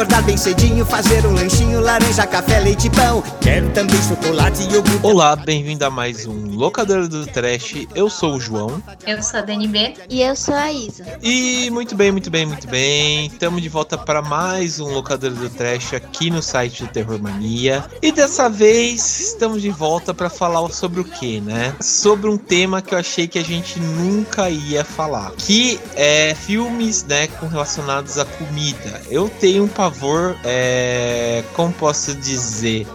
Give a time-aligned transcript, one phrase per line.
[0.00, 3.20] Quero acordar bem cedinho, fazer um lanchinho, laranja, café, leite pão.
[3.40, 5.00] Quero também chocolate e iogurte.
[5.02, 7.88] Olá, bem-vindo a mais um Locadora do Trash.
[7.96, 8.80] Eu sou o João.
[9.04, 9.94] Eu sou a Dani B.
[10.08, 11.18] E eu sou a Isa.
[11.20, 13.26] E muito bem, muito bem, muito bem.
[13.26, 17.84] Estamos de volta para mais um Locadora do Trash aqui no site do Terror Mania.
[18.00, 21.74] E dessa vez estamos de volta para falar sobre o que, né?
[21.80, 27.02] Sobre um tema que eu achei que a gente nunca ia falar, que é filmes,
[27.02, 29.02] né, com relacionados à comida.
[29.10, 32.86] Eu tenho um pavor, é, como posso dizer,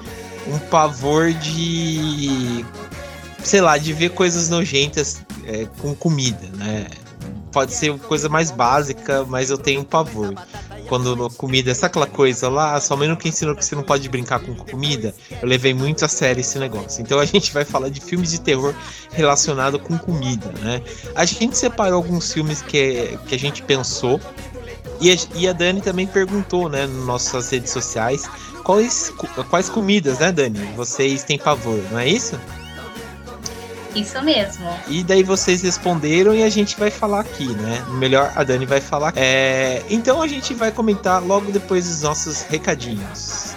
[0.48, 2.66] um pavor de,
[3.44, 6.88] sei lá, de ver coisas nojentas é, com comida, né?
[7.52, 10.34] Pode ser coisa mais básica, mas eu tenho um pavor
[10.88, 14.40] quando comida, essa aquela coisa lá, sua mãe nunca ensinou que você não pode brincar
[14.40, 15.14] com comida.
[15.42, 17.02] Eu levei muito a sério esse negócio.
[17.02, 18.74] Então a gente vai falar de filmes de terror
[19.12, 20.82] relacionado com comida, né?
[21.16, 24.20] A gente separou alguns filmes que, que a gente pensou
[25.00, 28.30] e a, e a Dani também perguntou, né, nas nossas redes sociais,
[28.64, 29.14] quais,
[29.50, 30.60] quais comidas, né, Dani?
[30.76, 32.40] Vocês têm pavor, não é isso?
[33.96, 34.68] Isso mesmo.
[34.90, 37.84] E daí vocês responderam e a gente vai falar aqui, né?
[37.92, 39.14] Melhor, a Dani vai falar.
[39.16, 43.55] É, então a gente vai comentar logo depois dos nossos recadinhos.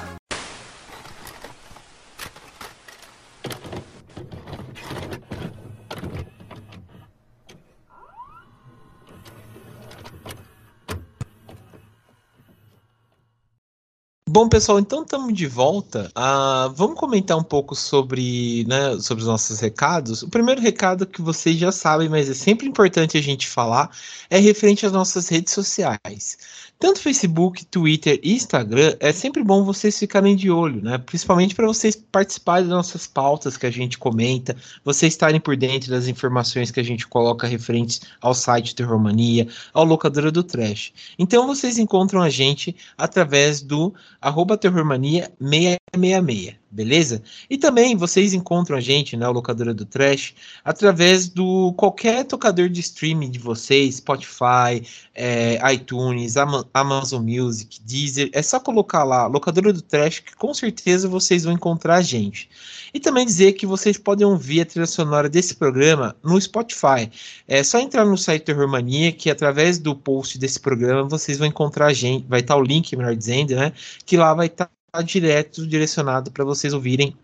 [14.39, 16.13] Bom, pessoal, então estamos de volta.
[16.17, 20.23] Uh, vamos comentar um pouco sobre, né, sobre os nossos recados.
[20.23, 23.91] O primeiro recado que vocês já sabem, mas é sempre importante a gente falar,
[24.31, 26.39] é referente às nossas redes sociais.
[26.79, 30.97] Tanto Facebook, Twitter e Instagram, é sempre bom vocês ficarem de olho, né?
[30.97, 34.55] Principalmente para vocês participarem das nossas pautas que a gente comenta,
[34.85, 39.85] vocês estarem por dentro das informações que a gente coloca referentes ao site Terrormania, ao
[39.85, 40.93] Locadora do Trash.
[41.19, 43.93] Então vocês encontram a gente através do
[44.29, 47.23] arroba Terrormania 666 beleza?
[47.49, 50.35] E também vocês encontram a gente, né, Locadora do Trash,
[50.65, 56.37] através do qualquer tocador de streaming de vocês, Spotify, é, iTunes,
[56.75, 61.53] Amazon Music, Deezer, é só colocar lá, Locadora do Trash, que com certeza vocês vão
[61.53, 62.49] encontrar a gente.
[62.93, 67.11] E também dizer que vocês podem ouvir a trilha sonora desse programa no Spotify.
[67.47, 71.47] É só entrar no site Terror Mania, que através do post desse programa vocês vão
[71.47, 73.73] encontrar a gente, vai estar o link, melhor dizendo, né,
[74.07, 74.71] que lá vai estar
[75.05, 77.15] direto direcionado para vocês ouvirem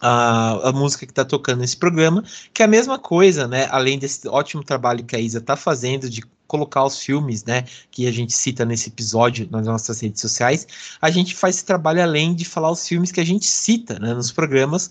[0.00, 2.22] a, a, música que está tocando nesse programa,
[2.54, 3.66] que é a mesma coisa, né?
[3.70, 7.64] Além desse ótimo trabalho que a Isa está fazendo de colocar os filmes, né?
[7.90, 10.66] Que a gente cita nesse episódio nas nossas redes sociais,
[11.00, 14.14] a gente faz esse trabalho além de falar os filmes que a gente cita né,
[14.14, 14.90] nos programas,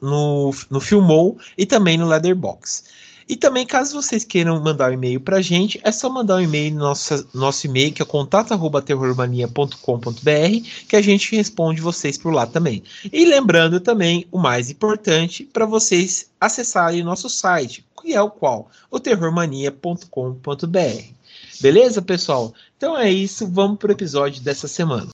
[0.00, 2.84] no, no Filmou e também no Leatherbox.
[3.28, 6.74] E também, caso vocês queiram mandar um e-mail pra gente, é só mandar um e-mail
[6.74, 12.82] no nosso, nosso e-mail, que é contato.terrormania.com.br, que a gente responde vocês por lá também.
[13.12, 18.70] E lembrando também, o mais importante, para vocês acessarem nosso site, que é o qual?
[18.90, 20.06] O terrormania.com.br.
[21.60, 22.52] Beleza, pessoal?
[22.76, 25.11] Então é isso, vamos pro episódio dessa semana.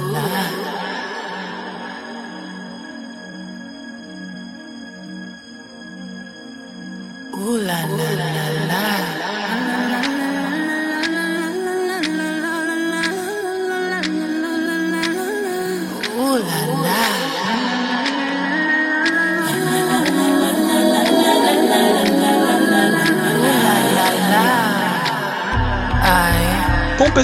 [0.00, 0.63] la la.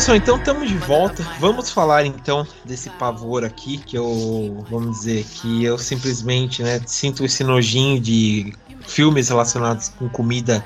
[0.01, 1.23] Pessoal, então estamos de volta.
[1.39, 7.23] Vamos falar então desse pavor aqui que eu, vamos dizer, que eu simplesmente, né, sinto
[7.23, 10.65] esse nojinho de filmes relacionados com comida,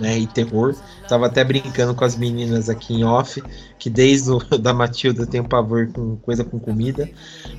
[0.00, 0.74] né, e terror.
[1.08, 3.40] Tava até brincando com as meninas aqui em off,
[3.78, 7.08] que desde o, da Matilda tem um pavor com coisa com comida.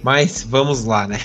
[0.04, 1.22] Mas vamos lá, né?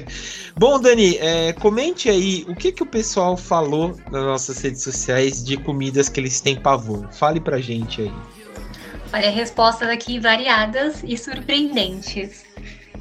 [0.56, 5.44] Bom, Dani, é, comente aí o que, que o pessoal falou nas nossas redes sociais
[5.44, 7.06] de comidas que eles têm pavor.
[7.12, 8.12] Fale pra gente aí.
[9.12, 12.44] Olha, respostas aqui variadas e surpreendentes.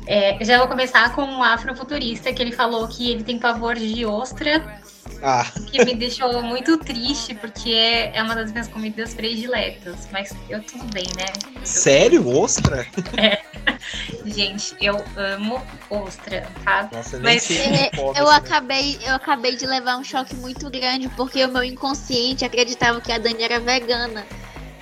[0.06, 4.06] É, já vou começar com um afrofuturista que ele falou que ele tem pavor de
[4.06, 4.82] ostra,
[5.22, 5.46] ah.
[5.70, 10.08] que me deixou muito triste porque é, é uma das minhas comidas prediletas.
[10.10, 11.26] Mas eu tudo bem, né?
[11.66, 12.88] Sério, ostra?
[13.18, 13.42] É.
[14.26, 16.90] Gente, eu amo ostra, tá?
[16.92, 21.52] Nossa, Mas é, eu acabei, eu acabei de levar um choque muito grande porque o
[21.52, 24.26] meu inconsciente acreditava que a Dani era vegana.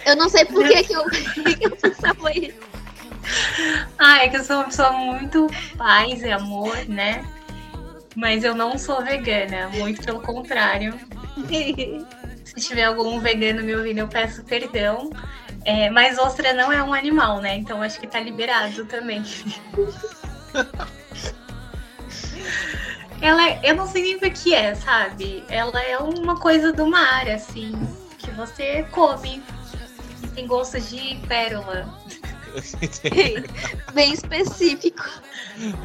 [0.05, 2.59] Eu não sei por que, que, eu, que eu pensava isso.
[3.97, 5.47] ah, é que eu sou uma pessoa muito
[5.77, 7.25] paz e amor, né?
[8.15, 10.93] Mas eu não sou vegana, muito pelo contrário.
[12.45, 15.09] Se tiver algum vegano me ouvindo, eu peço perdão.
[15.65, 17.55] É, mas ostra não é um animal, né?
[17.55, 19.23] Então acho que tá liberado também.
[23.19, 25.43] Ela, é, eu não sei nem o que é, sabe?
[25.49, 27.73] Ela é uma coisa do mar, assim,
[28.19, 29.41] que você come.
[30.35, 31.87] Tem gosto de pérola.
[33.93, 35.09] Bem específico.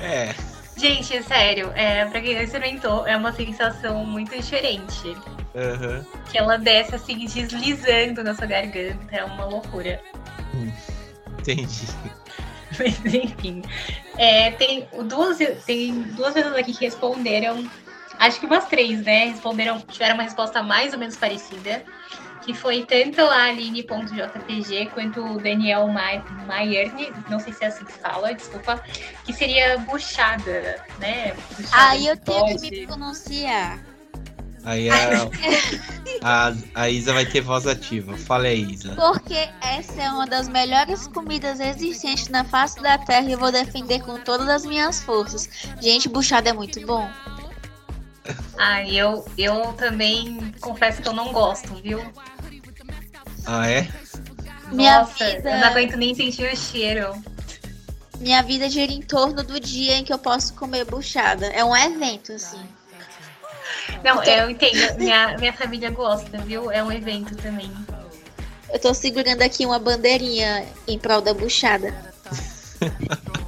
[0.00, 0.34] É.
[0.76, 5.08] Gente, sério, é, pra quem não experimentou, é uma sensação muito diferente.
[5.54, 6.04] Uhum.
[6.30, 9.14] Que ela desce assim, deslizando na sua garganta.
[9.14, 10.00] É uma loucura.
[10.54, 10.72] Hum,
[11.38, 11.86] entendi.
[12.78, 13.62] Mas enfim.
[14.16, 17.68] É, tem, duas, tem duas pessoas aqui que responderam.
[18.18, 19.26] Acho que umas três, né?
[19.26, 21.82] Responderam, tiveram uma resposta mais ou menos parecida.
[22.42, 25.88] Que foi tanto a Aline.jpg quanto o Daniel
[26.46, 28.82] Maierne, não sei se é assim que fala, desculpa,
[29.24, 31.34] que seria buchada, né?
[31.56, 33.78] Buchada ah, eu tenho que me pronunciar.
[34.64, 34.94] Aí a,
[36.22, 38.16] a, a, Isa vai ter voz ativa.
[38.16, 38.94] Fala aí, Isa.
[38.94, 43.50] Porque essa é uma das melhores comidas existentes na face da terra e eu vou
[43.50, 45.48] defender com todas as minhas forças.
[45.80, 47.08] Gente, buchada é muito bom.
[48.58, 52.00] Ah, eu, eu também confesso que eu não gosto, viu?
[53.46, 53.88] Ah, é?
[54.70, 55.50] Minha Nossa, vida...
[55.50, 57.12] eu não aguento nem sentir o cheiro.
[58.18, 61.46] Minha vida gira em torno do dia em que eu posso comer buchada.
[61.46, 62.60] É um evento, assim.
[64.04, 64.34] Não, então...
[64.34, 64.98] eu entendo.
[64.98, 66.70] Minha, minha família gosta, viu?
[66.70, 67.70] É um evento também.
[68.72, 71.94] Eu tô segurando aqui uma bandeirinha em prol da buchada.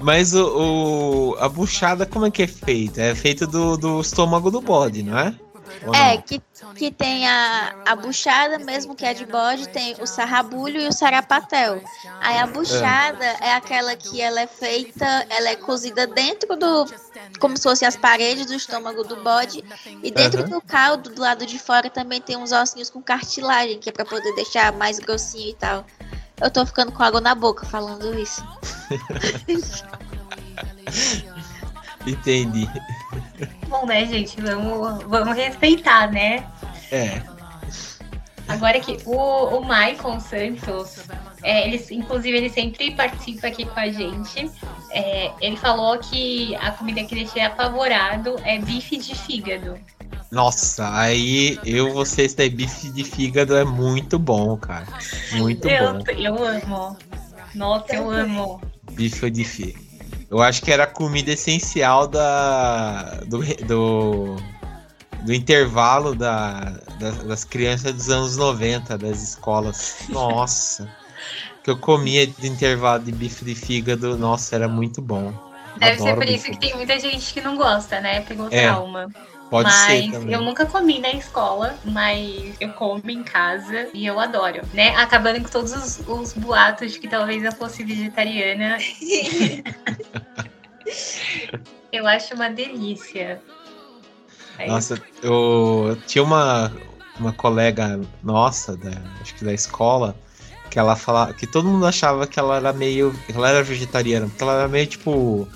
[0.00, 3.00] Mas o, o, a buchada, como é que é feita?
[3.00, 5.34] É feita do, do estômago do bode, não é?
[5.92, 6.40] é, que,
[6.74, 10.92] que tem a, a buchada, mesmo que é de bode, tem o sarrabulho e o
[10.92, 11.82] sarapatel.
[12.20, 13.48] Aí a buchada é.
[13.48, 16.86] é aquela que ela é feita, ela é cozida dentro do.
[17.38, 19.64] como se fosse as paredes do estômago do bode.
[20.02, 20.48] E dentro uhum.
[20.48, 24.04] do caldo, do lado de fora, também tem uns ossinhos com cartilagem, que é pra
[24.04, 25.84] poder deixar mais grossinho e tal.
[26.40, 28.42] Eu tô ficando com água na boca falando isso.
[32.06, 32.68] Entendi.
[33.68, 34.40] Bom, né, gente?
[34.40, 36.46] Vamos, vamos respeitar, né?
[36.90, 37.22] É.
[38.46, 40.98] Agora que o, o Michael Santos,
[41.42, 44.50] é, ele, inclusive, ele sempre participa aqui com a gente.
[44.90, 49.78] É, ele falou que a comida que ele tinha apavorado é bife de fígado.
[50.30, 54.86] Nossa, aí eu, vocês daí, bife de fígado é muito bom, cara.
[55.32, 56.04] Muito eu, bom.
[56.10, 56.96] Eu amo.
[57.54, 58.60] Nossa, eu amo.
[58.92, 59.84] Bife de fígado.
[60.30, 64.36] Eu acho que era a comida essencial da, do, do,
[65.24, 69.96] do intervalo da, da, das crianças dos anos 90, das escolas.
[70.08, 70.88] Nossa.
[71.64, 75.32] que eu comia de intervalo de bife de fígado, nossa, era muito bom.
[75.78, 78.20] Deve Adoro ser por isso que tem muita gente que não gosta, né?
[78.20, 78.62] Pegou é.
[78.62, 79.08] trauma.
[79.50, 80.34] Pode mas ser também.
[80.34, 84.94] eu nunca comi na escola, mas eu como em casa e eu adoro, né?
[84.96, 88.78] Acabando com todos os, os boatos de que talvez eu fosse vegetariana.
[91.92, 93.40] eu acho uma delícia.
[94.58, 96.72] É nossa, eu, eu tinha uma,
[97.18, 100.16] uma colega nossa, da, acho que da escola,
[100.70, 103.14] que ela falava que todo mundo achava que ela era meio.
[103.32, 105.48] ela era vegetariana, porque ela era meio tipo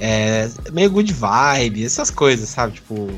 [0.00, 2.74] é, meio good vibe, essas coisas, sabe?
[2.74, 3.08] Tipo,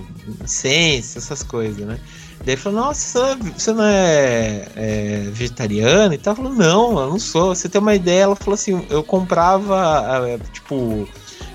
[0.45, 1.99] sense, essas coisas, né?
[2.45, 6.13] Daí falou, nossa, você não é, é vegetariano?
[6.13, 6.35] E tal.
[6.35, 7.55] Falou, não, eu não sou.
[7.55, 8.23] Você tem uma ideia?
[8.23, 11.09] Ela falou assim, eu comprava, é, tipo,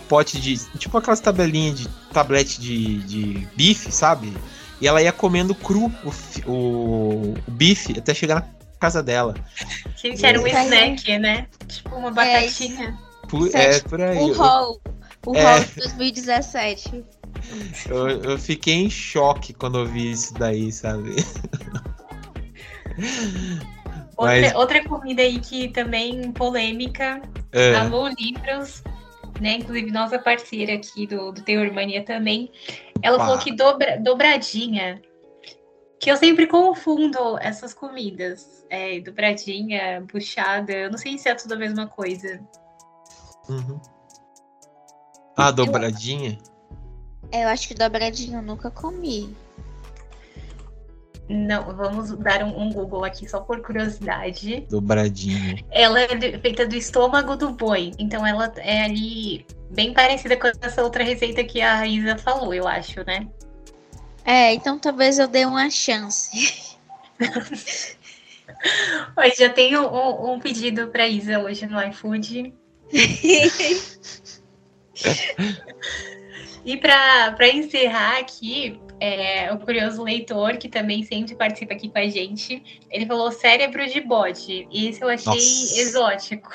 [0.08, 0.58] pote de.
[0.78, 4.34] Tipo aquelas tabelinhas de tablete de, de bife, sabe?
[4.80, 8.48] E ela ia comendo cru o, o, o bife até chegar na
[8.80, 9.36] casa dela.
[9.96, 11.48] Gente, era um snack, né?
[11.68, 12.98] Tipo uma batatinha.
[13.24, 14.18] É, por, é, por aí.
[14.18, 14.82] O roll.
[15.26, 15.60] O é.
[15.60, 17.04] de 2017.
[17.90, 21.16] Eu, eu fiquei em choque quando eu vi isso daí, sabe?
[24.18, 24.56] Outra, Mas...
[24.56, 27.22] outra comida aí que também polêmica,
[27.52, 27.76] é.
[27.76, 28.84] Alô Livros,
[29.42, 29.54] né?
[29.54, 32.52] Inclusive nossa parceira aqui do, do Teor Mania também.
[33.02, 35.02] Ela falou que dobra, dobradinha.
[36.00, 38.66] Que eu sempre confundo essas comidas.
[38.70, 40.72] É, dobradinha, puxada.
[40.72, 42.40] Eu não sei se é tudo a mesma coisa.
[43.50, 43.80] Uhum.
[45.36, 46.38] Ah, dobradinha?
[47.32, 49.36] Eu, eu acho que dobradinha eu nunca comi.
[51.30, 54.66] Não, vamos dar um, um, Google aqui só por curiosidade.
[54.70, 55.58] Dobradinha.
[55.70, 57.92] Ela é feita do estômago do boi.
[58.00, 62.66] Então ela é ali bem parecida com essa outra receita que a Isa falou, eu
[62.66, 63.28] acho, né?
[64.24, 66.78] É, então talvez eu dê uma chance.
[69.18, 72.54] Hoje já tenho um, um pedido para Isa hoje no iFood.
[76.66, 82.08] e para encerrar aqui, é, o curioso leitor, que também sempre participa aqui com a
[82.08, 84.68] gente, ele falou cérebro de bode.
[84.72, 85.80] E isso eu achei Nossa.
[85.80, 86.50] exótico.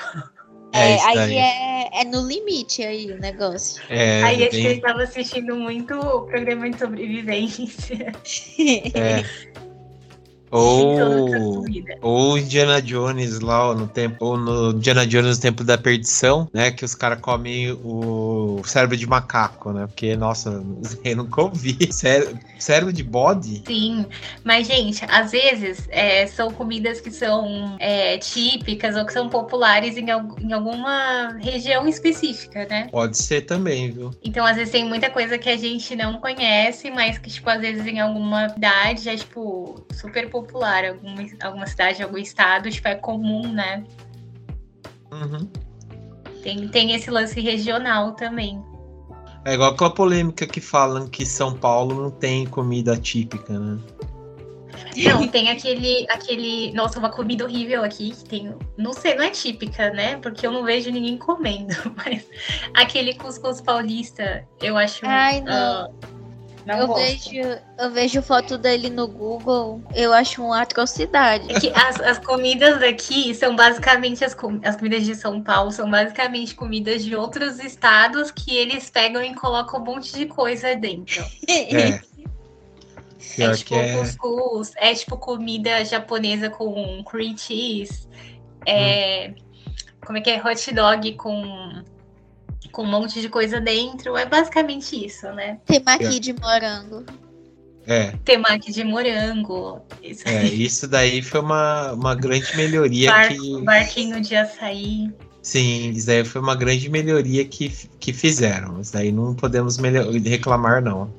[0.73, 3.81] É, é aí é, é, no limite aí o negócio.
[3.89, 4.65] É, aí bem...
[4.65, 8.11] eu estava assistindo muito o programa de sobrevivência.
[8.95, 9.23] É.
[10.53, 11.65] Ou,
[11.99, 16.69] ou Indiana Jones lá no tempo, ou no Indiana Jones no tempo da perdição, né?
[16.69, 19.87] Que os caras comem o cérebro de macaco, né?
[19.87, 20.63] Porque, nossa,
[21.03, 21.91] eu nunca ouvi.
[21.91, 23.63] Cérebro, cérebro de bode?
[23.65, 24.05] Sim,
[24.43, 29.97] mas, gente, às vezes é, são comidas que são é, típicas ou que são populares
[29.97, 32.89] em, em alguma região específica, né?
[32.91, 34.11] Pode ser também, viu?
[34.23, 37.59] Então, às vezes tem muita coisa que a gente não conhece, mas que, tipo, às
[37.59, 40.85] vezes em alguma cidade é, tipo, super popular popular.
[40.85, 43.83] Alguma, alguma cidade, algum estado, tipo, é comum, né?
[45.11, 45.49] Uhum.
[46.41, 48.61] Tem, tem esse lance regional também.
[49.45, 53.79] É igual aquela polêmica que falam que São Paulo não tem comida típica, né?
[54.95, 56.71] Não, tem aquele, aquele.
[56.73, 58.55] Nossa, uma comida horrível aqui que tem.
[58.77, 60.17] Não sei, não é típica, né?
[60.17, 61.73] Porque eu não vejo ninguém comendo.
[61.97, 62.25] Mas
[62.73, 65.05] aquele cuscuz paulista, eu acho.
[65.05, 65.85] Ai, não.
[65.87, 66.12] Uh,
[66.65, 71.51] não eu vejo, eu vejo foto dele no Google, eu acho uma atrocidade.
[71.51, 75.89] É que as, as comidas aqui são basicamente as, as comidas de São Paulo, são
[75.89, 81.23] basicamente comidas de outros estados que eles pegam e colocam um monte de coisa dentro.
[81.47, 82.01] É.
[83.39, 83.97] É tipo é...
[83.97, 88.07] cuscuz, é tipo comida japonesa com cream cheese,
[88.65, 89.35] é, hum.
[90.05, 91.83] como é que é hot dog com
[92.71, 94.15] com um monte de coisa dentro.
[94.17, 95.59] É basicamente isso, né?
[95.65, 96.19] Temaki é.
[96.19, 97.05] de morango.
[97.85, 98.13] É.
[98.23, 99.81] Temaki de morango.
[100.01, 103.61] Isso, é, isso daí foi uma, uma grande melhoria Bar, que.
[103.61, 105.11] Barquinho de açaí.
[105.41, 108.79] Sim, isso daí foi uma grande melhoria que, que fizeram.
[108.79, 111.13] Isso daí não podemos melhor, reclamar, não.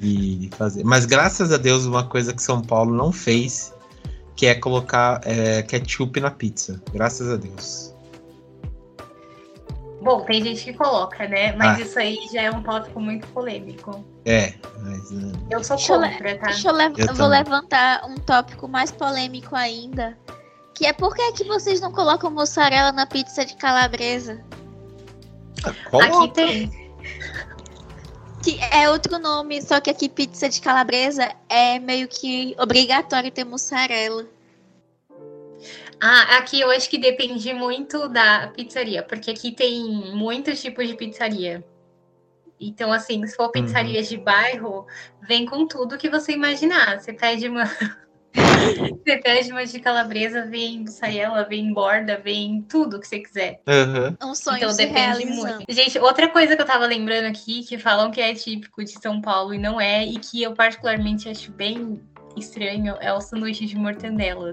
[0.00, 0.84] E fazer.
[0.84, 3.74] Mas graças a Deus, uma coisa que São Paulo não fez,
[4.36, 6.80] que é colocar é, ketchup na pizza.
[6.92, 7.93] Graças a Deus.
[10.04, 11.52] Bom, tem gente que coloca, né?
[11.56, 11.80] Mas ah.
[11.80, 14.04] isso aí já é um tópico muito polêmico.
[14.26, 15.10] É, mas.
[15.10, 15.32] Uh...
[15.50, 16.46] Eu sou contra, eu, tá?
[16.48, 20.16] Deixa eu, eu, eu vou levantar um tópico mais polêmico ainda.
[20.74, 24.44] Que é por que, que vocês não colocam mussarela na pizza de calabresa?
[25.64, 26.92] Aqui tem.
[28.42, 33.44] Que é outro nome, só que aqui pizza de calabresa é meio que obrigatório ter
[33.44, 34.26] mussarela.
[36.06, 40.94] Ah, aqui eu acho que depende muito da pizzaria, porque aqui tem muitos tipos de
[40.94, 41.64] pizzaria.
[42.60, 44.06] Então, assim, se for pizzaria uhum.
[44.06, 44.86] de bairro,
[45.26, 47.00] vem com tudo que você imaginar.
[47.00, 47.64] Você pede uma.
[49.02, 53.62] você pede uma de calabresa, vem mussarela, vem borda, vem tudo que você quiser.
[53.66, 54.30] Uhum.
[54.30, 55.64] Um sonho então depende muito.
[55.70, 59.22] Gente, outra coisa que eu tava lembrando aqui, que falam que é típico de São
[59.22, 61.98] Paulo e não é, e que eu particularmente acho bem
[62.36, 64.52] estranho, é o sanduíche de mortandela.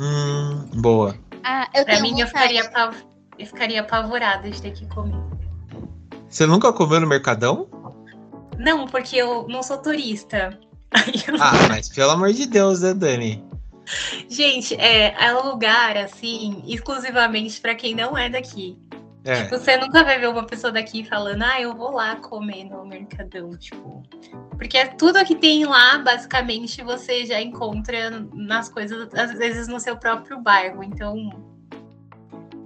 [0.00, 1.14] Hum, boa.
[1.44, 2.96] Ah, eu pra mim, eu ficaria, pav...
[3.38, 5.20] eu ficaria apavorada de ter que comer.
[6.26, 7.68] Você nunca comeu no Mercadão?
[8.58, 10.58] Não, porque eu não sou turista.
[11.40, 13.44] Ah, mas pelo amor de Deus, né, Dani?
[14.28, 18.76] Gente, é, é um lugar, assim, exclusivamente para quem não é daqui.
[19.24, 19.42] É.
[19.42, 22.86] Tipo, você nunca vai ver uma pessoa daqui falando, ah, eu vou lá comer no
[22.86, 24.02] Mercadão, tipo.
[24.56, 29.78] Porque é tudo que tem lá, basicamente, você já encontra nas coisas, às vezes no
[29.78, 30.82] seu próprio bairro.
[30.82, 31.30] Então.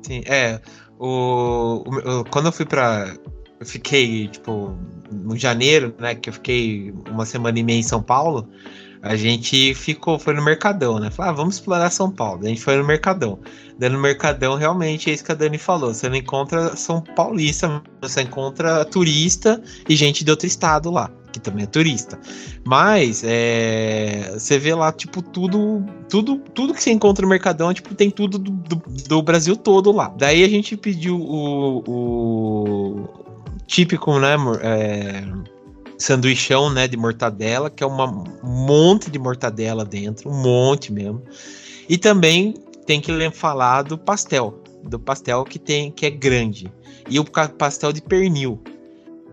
[0.02, 0.61] Sim, é.
[0.99, 3.14] O, o quando eu fui pra.
[3.58, 4.76] Eu fiquei, tipo,
[5.11, 6.14] no janeiro, né?
[6.14, 8.49] Que eu fiquei uma semana e meia em São Paulo.
[9.04, 11.11] A gente ficou, foi no Mercadão, né?
[11.11, 12.40] Falei, ah, vamos explorar São Paulo.
[12.42, 13.38] A gente foi no Mercadão.
[13.78, 15.92] Daí no Mercadão, realmente, é isso que a Dani falou.
[15.92, 21.38] Você não encontra São Paulista, você encontra turista e gente de outro estado lá, que
[21.38, 22.18] também é turista.
[22.64, 27.94] Mas é, você vê lá, tipo, tudo, tudo, tudo que você encontra no Mercadão, tipo,
[27.94, 30.14] tem tudo do, do, do Brasil todo lá.
[30.16, 33.08] Daí a gente pediu o, o
[33.66, 35.25] típico, né, é,
[35.98, 41.22] sanduichão, né, de mortadela, que é uma, um monte de mortadela dentro, um monte mesmo.
[41.88, 42.54] E também
[42.86, 46.72] tem que falar do pastel, do pastel que tem que é grande.
[47.08, 48.62] E o pastel de pernil,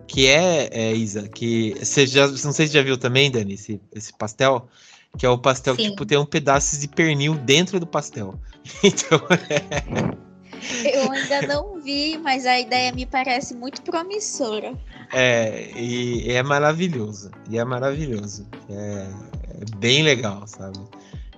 [0.07, 3.79] que é, é Isa, que você já, não sei se já viu também, Dani, esse,
[3.93, 4.67] esse pastel,
[5.17, 5.83] que é o pastel Sim.
[5.83, 8.35] que tipo tem um pedaço de pernil dentro do pastel.
[8.83, 10.21] Então, é...
[10.85, 14.77] Eu ainda não vi, mas a ideia me parece muito promissora.
[15.13, 17.31] É, e, é maravilhoso.
[17.49, 18.47] E é maravilhoso.
[18.69, 19.07] É,
[19.49, 20.79] é bem legal, sabe?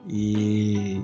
[0.07, 1.01] E,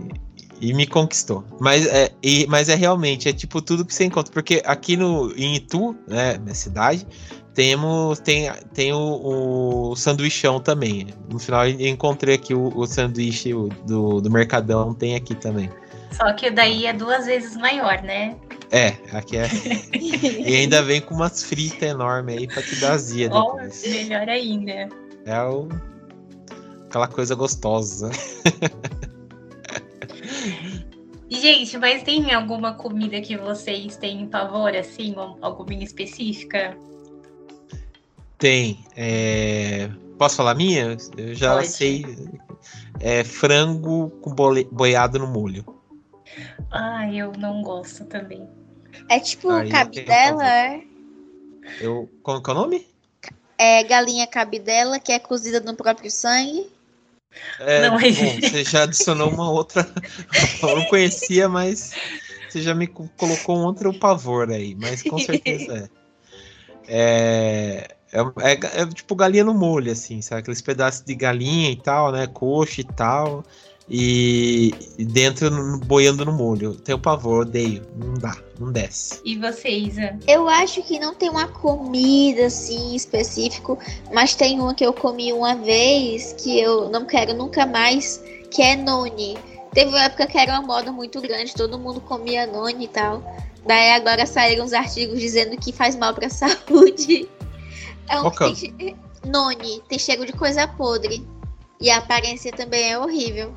[0.61, 1.43] e me conquistou.
[1.59, 4.31] Mas é, e, mas é realmente, é tipo tudo que você encontra.
[4.31, 7.07] Porque aqui no, em Itu, né, minha cidade,
[7.53, 11.07] temos, tem, tem o, o sanduichão também.
[11.31, 13.51] No final eu encontrei aqui o, o sanduíche
[13.85, 15.69] do, do Mercadão, tem aqui também.
[16.11, 18.35] Só que daí é duas vezes maior, né?
[18.71, 19.47] É, aqui é.
[20.47, 23.83] e ainda vem com umas fritas enormes aí pra te dar azia depois.
[23.85, 24.89] Oh, melhor ainda.
[25.25, 25.67] É o...
[26.85, 28.11] aquela coisa gostosa.
[31.29, 36.75] Gente, mas tem alguma comida que vocês têm pavor, assim, alguma específica?
[38.37, 38.83] Tem.
[38.95, 39.89] É...
[40.17, 40.97] Posso falar minha?
[41.17, 41.67] Eu já Pode.
[41.67, 42.05] sei.
[42.99, 44.33] É frango com
[44.71, 45.63] boiado no molho.
[46.71, 48.58] Ah, eu não gosto também.
[49.07, 50.83] É tipo Aí cabidela, é?
[51.79, 52.09] Eu.
[52.23, 52.87] Qual que é o nome?
[53.57, 56.71] É galinha cabidela, que é cozida no próprio sangue.
[57.59, 59.87] É, não, bom, você já adicionou uma outra.
[60.63, 61.93] eu não conhecia, mas
[62.49, 65.99] você já me colocou um outro pavor aí, mas com certeza é.
[66.91, 70.41] É, é, é, é, tipo galinha no molho, assim, sabe?
[70.41, 72.25] Aqueles pedaços de galinha e tal, né?
[72.25, 73.43] Coxa e tal.
[73.89, 76.75] E, dentro boiando no molho.
[76.75, 77.83] Tenho pavor, odeio.
[77.95, 79.19] Não dá, não desce.
[79.25, 80.17] E você, Isa?
[80.27, 83.79] Eu acho que não tem uma comida assim específico,
[84.13, 88.61] mas tem uma que eu comi uma vez que eu não quero nunca mais, que
[88.61, 89.37] é noni.
[89.73, 93.23] Teve uma época que era uma moda muito grande, todo mundo comia noni e tal.
[93.65, 97.27] Daí agora saíram os artigos dizendo que faz mal pra saúde.
[98.07, 101.25] É um Qual tem, noni, tem cheiro de coisa podre.
[101.81, 103.55] E a aparência também é horrível.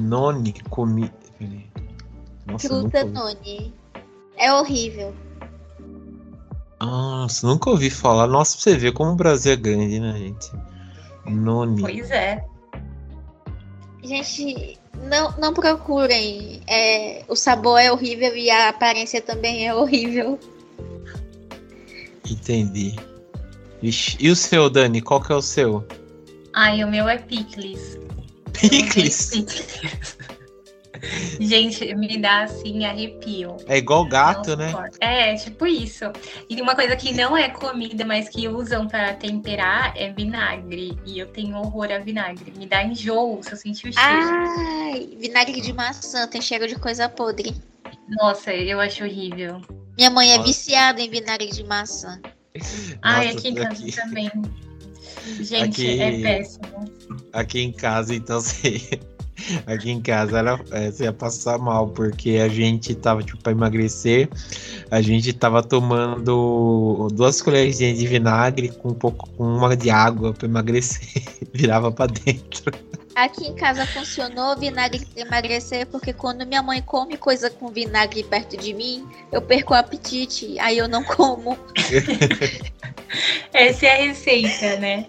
[0.00, 1.10] Noni comi.
[2.46, 3.74] Nossa, Fruta noni.
[4.36, 5.14] É horrível.
[6.80, 8.26] Nossa, nunca ouvi falar.
[8.26, 10.52] Nossa, pra você ver como o Brasil é grande, né, gente?
[11.26, 11.82] Noni.
[11.82, 12.44] Pois é.
[14.02, 14.78] Gente,
[15.08, 16.60] não, não procurem.
[16.66, 20.38] É, o sabor é horrível e a aparência também é horrível.
[22.30, 22.96] Entendi.
[23.82, 25.00] Ixi, e o seu, Dani?
[25.00, 25.84] Qual que é o seu?
[26.52, 27.98] Ai, o meu é picles.
[28.60, 29.30] Picles?
[31.40, 33.56] Gente, me dá assim arrepio.
[33.66, 34.72] É igual gato, né?
[35.00, 36.04] É, tipo isso.
[36.48, 40.98] E uma coisa que não é comida, mas que usam para temperar é vinagre.
[41.04, 42.52] E eu tenho horror a vinagre.
[42.56, 43.98] Me dá enjoo se eu sentir o cheiro.
[43.98, 47.54] Ai, vinagre de maçã tem cheiro de coisa podre.
[48.08, 49.60] Nossa, eu acho horrível.
[49.96, 52.20] Minha mãe é viciada em vinagre de maçã.
[53.02, 53.92] Ai, aqui em casa aqui...
[53.92, 54.30] também.
[55.40, 56.64] Gente, aqui, é péssimo.
[57.32, 59.00] Aqui em casa, então, você,
[59.66, 63.52] aqui em casa era, é, você ia passar mal, porque a gente tava, tipo, pra
[63.52, 64.28] emagrecer,
[64.90, 70.32] a gente tava tomando duas colherzinhas de vinagre com um pouco, com uma de água
[70.32, 71.22] pra emagrecer.
[71.52, 72.72] Virava pra dentro.
[73.14, 78.22] Aqui em casa funcionou vinagre para emagrecer, porque quando minha mãe come coisa com vinagre
[78.22, 81.56] perto de mim, eu perco o apetite, aí eu não como.
[83.54, 85.06] Essa é a receita, né?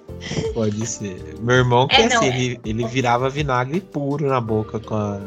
[0.54, 1.36] Pode ser.
[1.40, 2.28] Meu irmão que é, assim, é...
[2.28, 5.20] ele, ele virava vinagre puro na boca com, a,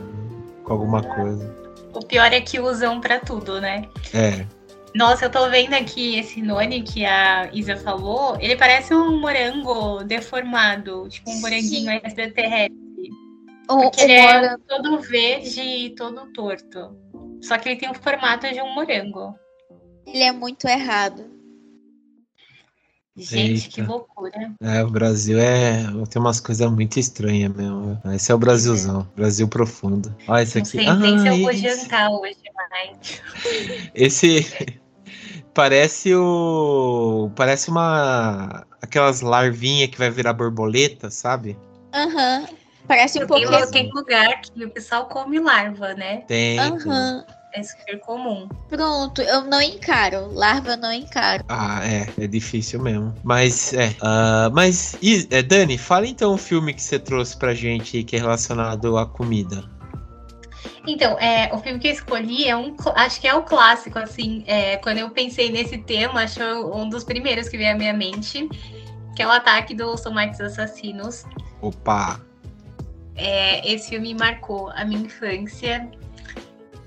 [0.65, 1.55] com alguma coisa.
[1.93, 3.89] O pior é que usam para tudo, né?
[4.15, 4.47] É.
[4.95, 8.37] Nossa, eu tô vendo aqui esse noni que a Isa falou.
[8.41, 12.77] Ele parece um morango deformado, tipo um moranguinho extraterrestre.
[13.69, 14.47] O, Porque o ele morango...
[14.47, 16.97] é todo verde e todo torto.
[17.41, 19.35] Só que ele tem o formato de um morango.
[20.07, 21.40] Ele é muito errado.
[23.17, 23.69] Gente, Eita.
[23.69, 24.53] que loucura.
[24.61, 25.83] É, o Brasil é.
[26.09, 28.01] Tem umas coisas muito estranhas mesmo.
[28.15, 29.07] Esse é o Brasilzão.
[29.13, 29.17] É.
[29.17, 30.15] Brasil profundo.
[30.29, 30.85] Olha esse aqui.
[30.85, 33.23] Não sei ah, se eu vou jantar hoje, mas.
[33.95, 34.81] Esse.
[35.53, 37.31] Parece o.
[37.35, 38.65] Parece uma.
[38.81, 41.59] Aquelas larvinhas que vai virar borboleta, sabe?
[41.93, 42.47] Aham.
[42.49, 42.57] Uhum.
[42.87, 43.71] Parece um pouco.
[43.71, 46.19] Tem lugar que o pessoal come larva, né?
[46.27, 46.59] Tem.
[46.59, 46.77] Aham.
[46.87, 47.40] Uhum.
[47.53, 48.49] É super comum.
[48.69, 50.33] Pronto, eu não encaro.
[50.33, 51.45] Larva eu não encaro.
[51.49, 52.09] Ah, é.
[52.23, 53.13] É difícil mesmo.
[53.25, 53.89] Mas, é.
[53.89, 58.17] Uh, mas, e, é, Dani, fala então o filme que você trouxe pra gente que
[58.17, 59.65] é relacionado à comida.
[60.87, 63.99] Então, é, o filme que eu escolhi é um, acho que é o um clássico,
[63.99, 67.93] assim, é, quando eu pensei nesse tema, acho um dos primeiros que veio à minha
[67.93, 68.49] mente,
[69.15, 71.25] que é o Ataque dos Tomates Assassinos.
[71.61, 72.21] Opa!
[73.15, 75.87] É, esse filme marcou a minha infância.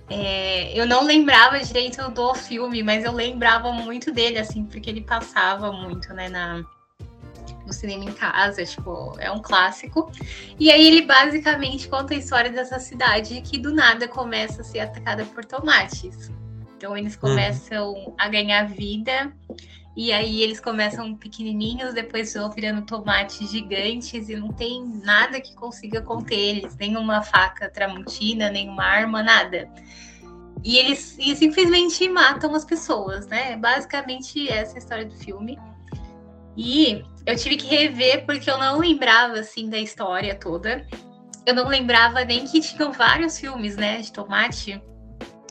[0.10, 5.02] É, eu não lembrava direito do filme, mas eu lembrava muito dele, assim, porque ele
[5.02, 6.64] passava muito, né, na,
[7.66, 10.12] no cinema em casa, tipo, é um clássico.
[10.60, 14.80] E aí ele basicamente conta a história dessa cidade que do nada começa a ser
[14.80, 16.32] atacada por tomates.
[16.78, 17.22] Então eles uhum.
[17.22, 18.16] começam uhum.
[18.18, 19.34] a ganhar vida
[19.96, 25.54] E aí eles começam pequenininhos, depois vão virando tomates gigantes e não tem nada que
[25.54, 29.70] consiga conter eles, nem uma faca tramontina, nem uma arma, nada.
[30.64, 33.56] E eles e simplesmente matam as pessoas, né?
[33.58, 35.60] Basicamente essa é a história do filme.
[36.58, 40.88] E eu tive que rever porque eu não lembrava assim da história toda.
[41.46, 44.82] Eu não lembrava nem que tinham vários filmes, né, de tomate.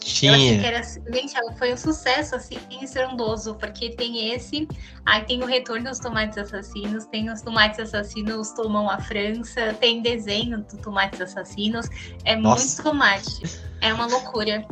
[0.05, 0.33] Tinha.
[0.33, 0.83] Eu achei que era.
[0.83, 4.69] Gente, foi um sucesso, assim, estrondoso, porque tem esse,
[5.07, 10.03] aí tem o Retorno dos Tomates Assassinos, tem os Tomates Assassinos Tomam a França, tem
[10.03, 11.89] desenho do Tomates Assassinos.
[12.25, 12.65] É Nossa.
[12.65, 13.61] muito tomate.
[13.81, 14.65] É uma loucura.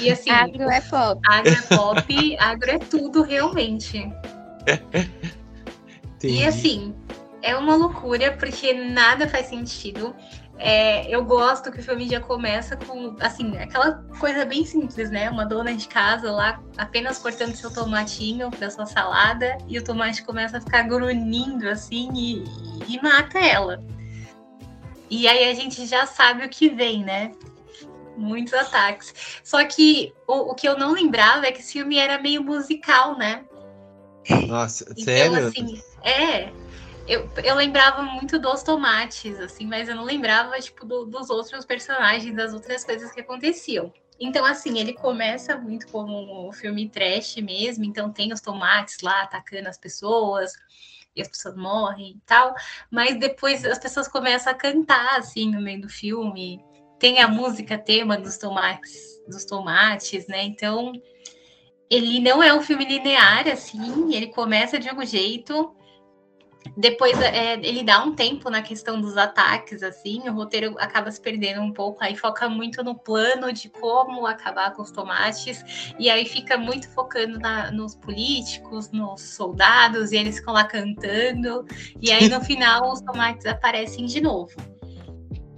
[0.00, 0.30] E assim.
[0.30, 1.20] Agro é pop.
[1.26, 4.10] Agro é pop, agro é tudo, realmente.
[6.22, 6.94] e assim,
[7.42, 10.14] é uma loucura, porque nada faz sentido.
[10.58, 15.28] É, eu gosto que o filme já começa com, assim, aquela coisa bem simples, né?
[15.28, 20.24] Uma dona de casa lá apenas cortando seu tomatinho para sua salada e o tomate
[20.24, 22.44] começa a ficar grunindo assim e,
[22.88, 23.84] e mata ela.
[25.10, 27.32] E aí a gente já sabe o que vem, né?
[28.16, 29.12] Muitos ataques.
[29.44, 33.16] Só que o, o que eu não lembrava é que esse filme era meio musical,
[33.18, 33.44] né?
[34.48, 35.48] Nossa, então, sério?
[35.48, 36.50] Assim, é,
[37.06, 41.64] eu, eu lembrava muito dos tomates, assim, mas eu não lembrava, tipo, do, dos outros
[41.64, 43.92] personagens, das outras coisas que aconteciam.
[44.18, 49.22] Então, assim, ele começa muito como um filme trash mesmo, então tem os tomates lá
[49.22, 50.52] atacando as pessoas,
[51.14, 52.54] e as pessoas morrem e tal,
[52.90, 56.62] mas depois as pessoas começam a cantar, assim, no meio do filme.
[56.98, 60.44] Tem a música tema dos tomates, dos tomates, né?
[60.44, 60.92] Então,
[61.90, 65.74] ele não é um filme linear, assim, ele começa de um jeito,
[66.76, 71.20] depois é, ele dá um tempo na questão dos ataques, assim, o roteiro acaba se
[71.20, 75.62] perdendo um pouco, aí foca muito no plano de como acabar com os tomates,
[75.98, 81.66] e aí fica muito focando na, nos políticos, nos soldados, e eles ficam lá cantando,
[82.00, 84.54] e aí no final os tomates aparecem de novo.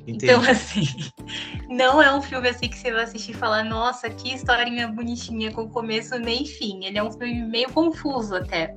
[0.08, 0.24] Entendi.
[0.24, 0.86] Então, assim,
[1.68, 5.52] não é um filme assim que você vai assistir e falar, nossa, que historinha bonitinha
[5.52, 6.86] com começo nem fim.
[6.86, 8.74] Ele é um filme meio confuso até.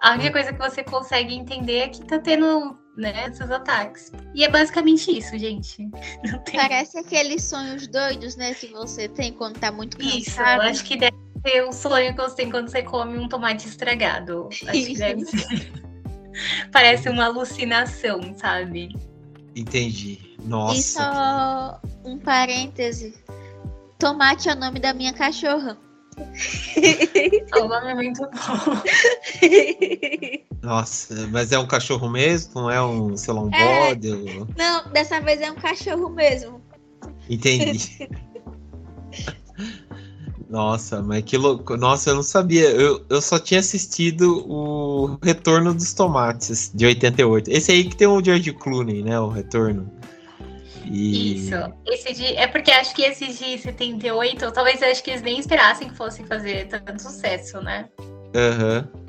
[0.00, 4.12] A única coisa que você consegue entender é que tá tendo né, esses ataques.
[4.34, 5.88] E é basicamente isso, gente.
[6.44, 6.60] Tem...
[6.60, 10.18] Parece aqueles sonhos doidos, né, que você tem quando tá muito cansado.
[10.18, 13.28] Isso, eu acho que deve ser o sonho que você tem quando você come um
[13.28, 14.48] tomate estragado.
[14.66, 15.72] Acho que deve ser.
[16.70, 18.94] Parece uma alucinação, sabe?
[19.54, 20.36] Entendi.
[20.44, 20.78] Nossa.
[20.78, 23.14] E só um parêntese.
[23.98, 25.76] Tomate é o nome da minha cachorra.
[27.56, 28.82] o nome é muito bom.
[30.62, 32.62] Nossa, mas é um cachorro mesmo?
[32.62, 33.88] Não é um, sei lá, um é...
[33.88, 34.10] bode?
[34.10, 34.48] Ou...
[34.56, 36.60] Não, dessa vez é um cachorro mesmo.
[37.28, 38.08] Entendi.
[40.48, 41.76] Nossa, mas que louco.
[41.76, 42.70] Nossa, eu não sabia.
[42.70, 47.50] Eu, eu só tinha assistido o Retorno dos Tomates, de 88.
[47.50, 49.20] Esse aí que tem o George Clooney, né?
[49.20, 49.97] O Retorno.
[50.90, 51.36] E...
[51.36, 51.54] Isso.
[51.86, 55.88] Esse de, é porque acho que esse de 78, talvez acho que eles nem esperassem
[55.88, 57.88] que fossem fazer tanto sucesso, né?
[58.34, 58.88] Aham.
[58.94, 59.08] Uhum.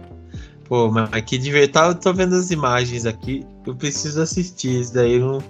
[0.65, 1.79] Pô, mas que divertido.
[1.79, 3.43] Eu tô vendo as imagens aqui.
[3.65, 5.13] Eu preciso assistir isso daí.
[5.13, 5.43] Eu,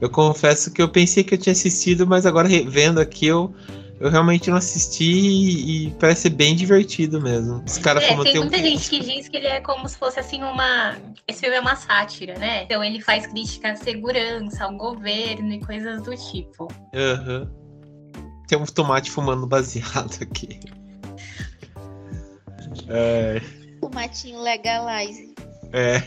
[0.00, 3.54] eu confesso que eu pensei que eu tinha assistido, mas agora vendo aqui eu
[4.00, 7.62] eu realmente não assisti e, parece ser bem divertido mesmo.
[7.66, 8.50] Esse cara é, tem muita um...
[8.50, 10.96] gente que diz que ele é como se fosse assim uma.
[11.26, 12.64] Esse filme é uma sátira, né?
[12.64, 16.68] Então ele faz crítica à segurança, ao governo e coisas do tipo.
[16.94, 17.42] Aham.
[17.42, 17.64] Uhum.
[18.46, 20.60] Tem um tomate fumando baseado aqui.
[22.88, 23.40] É.
[23.80, 25.34] Tomatinho legalize.
[25.72, 26.02] É.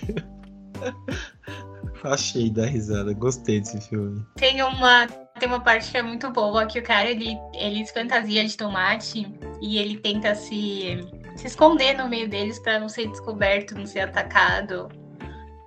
[2.03, 4.23] Achei da risada, gostei desse filme.
[4.35, 7.93] Tem uma tem uma parte que é muito boa, que o cara, ele, ele se
[7.93, 9.27] fantasia de tomate
[9.61, 10.99] e ele tenta se,
[11.35, 14.89] se esconder no meio deles para não ser descoberto, não ser atacado.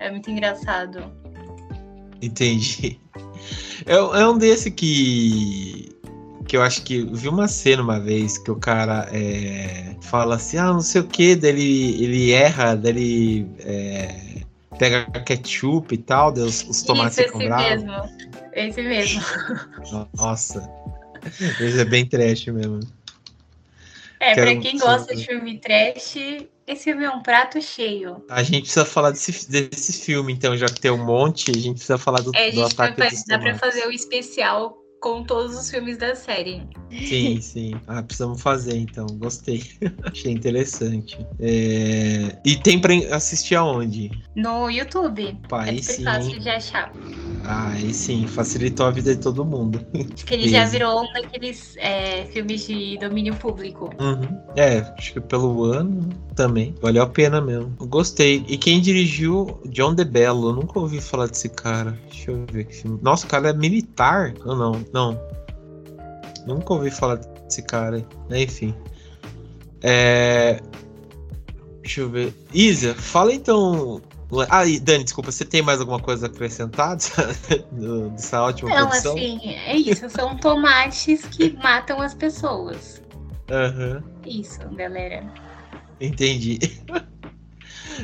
[0.01, 1.13] É muito engraçado.
[2.21, 3.01] Entendi.
[3.87, 5.97] É, é um desse que
[6.47, 10.59] que eu acho que vi uma cena uma vez que o cara é, fala assim,
[10.59, 14.43] ah, não sei o que, dele ele erra, dele é,
[14.77, 17.85] pega ketchup e tal, os, os tomates Isso, ficam bravos.
[17.85, 18.40] Mesmo.
[18.53, 19.23] Esse mesmo.
[20.15, 20.69] Nossa.
[21.61, 22.81] Esse é bem trash mesmo.
[24.19, 26.17] É, Quero pra quem gosta de filme trash,
[26.67, 28.23] esse filme é um prato cheio.
[28.29, 31.77] A gente precisa falar desse, desse filme, então, já que tem um monte, a gente
[31.77, 35.71] precisa falar do, é, do ataque vai, Dá pra fazer o especial com todos os
[35.71, 36.63] filmes da série.
[36.91, 37.75] Sim, sim.
[37.87, 39.07] Ah, precisamos fazer então.
[39.07, 39.63] Gostei.
[40.05, 41.19] Achei interessante.
[41.39, 42.37] É...
[42.45, 44.11] E tem pra assistir aonde?
[44.35, 45.39] No YouTube.
[45.49, 46.05] Pai, é super sim.
[46.05, 46.93] fácil de achar.
[47.45, 49.85] Ah, aí sim, facilitou a vida de todo mundo.
[50.13, 53.91] Acho que ele já virou um daqueles é, filmes de domínio público.
[54.01, 54.39] Uhum.
[54.57, 56.75] É, acho que pelo ano também.
[56.83, 57.75] Valeu a pena mesmo.
[57.79, 58.45] Gostei.
[58.49, 60.51] E quem dirigiu, John DeBello.
[60.51, 61.99] Eu nunca ouvi falar desse cara.
[62.11, 62.99] Deixa eu ver que filme.
[63.01, 64.35] Nossa, o cara é militar?
[64.45, 64.85] Ou não?
[64.93, 65.21] Não.
[66.47, 68.05] Nunca ouvi falar desse cara.
[68.31, 68.75] Enfim.
[69.83, 70.61] É.
[71.83, 72.35] Deixa eu ver.
[72.53, 74.01] Isa, fala então
[74.49, 77.03] ah, e Dani, desculpa, você tem mais alguma coisa acrescentada
[78.15, 79.13] dessa ótima Não, produção?
[79.15, 80.09] assim, é isso.
[80.09, 83.03] São tomates que matam as pessoas.
[83.51, 84.01] Uhum.
[84.25, 85.27] Isso, galera.
[86.01, 86.59] Entendi.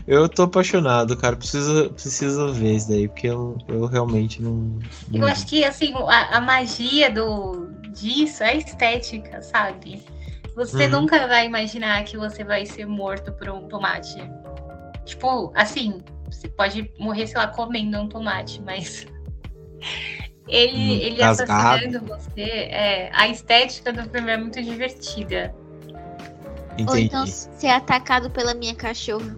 [0.07, 1.37] Eu tô apaixonado, cara.
[1.37, 5.21] Preciso, preciso ver isso daí, porque eu, eu realmente não, não.
[5.21, 10.03] Eu acho que, assim, a, a, magia do, disso é a estética, sabe?
[10.55, 11.03] Você uhum.
[11.03, 14.17] nunca vai imaginar que você vai ser morto por um tomate.
[15.05, 19.07] Tipo, assim, você pode morrer, sei lá, comendo um tomate, mas
[20.49, 25.55] ele, hum, ele assassinando você, é, a estética do filme é muito divertida.
[26.73, 26.91] Entendi.
[26.91, 29.37] Ou então ser atacado pela minha cachorra.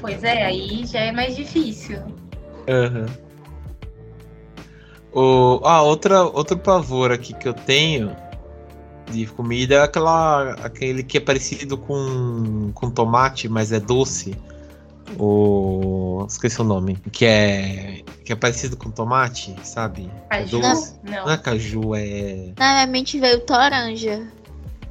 [0.00, 1.98] Pois é, aí já é mais difícil.
[2.68, 3.06] Uhum.
[5.12, 8.14] O, ah, outra, outro pavor aqui que eu tenho
[9.10, 14.36] de comida é aquela, aquele que é parecido com, com tomate, mas é doce.
[15.18, 16.24] O.
[16.28, 16.96] Esqueci o nome.
[17.12, 18.02] Que é.
[18.24, 20.10] Que é parecido com tomate, sabe?
[20.30, 20.56] É caju?
[20.56, 21.26] É não.
[21.26, 22.52] não é caju, é.
[22.58, 24.26] Na minha mente veio toranja.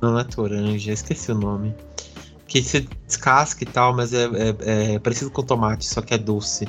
[0.02, 1.76] Não, não é toranja, esqueci o nome.
[2.54, 6.20] Que você descasca e tal, mas é, é, é parecido com tomate, só que é
[6.20, 6.68] doce.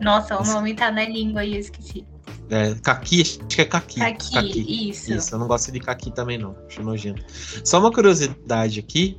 [0.00, 2.04] Nossa, o nome tá na língua e eu esqueci.
[2.50, 4.00] É, caqui, acho que é caqui.
[4.00, 4.88] Caqui, caqui.
[4.90, 5.12] isso.
[5.12, 7.24] Isso, eu não gosto de caqui também não, acho nojento.
[7.62, 9.16] Só uma curiosidade aqui,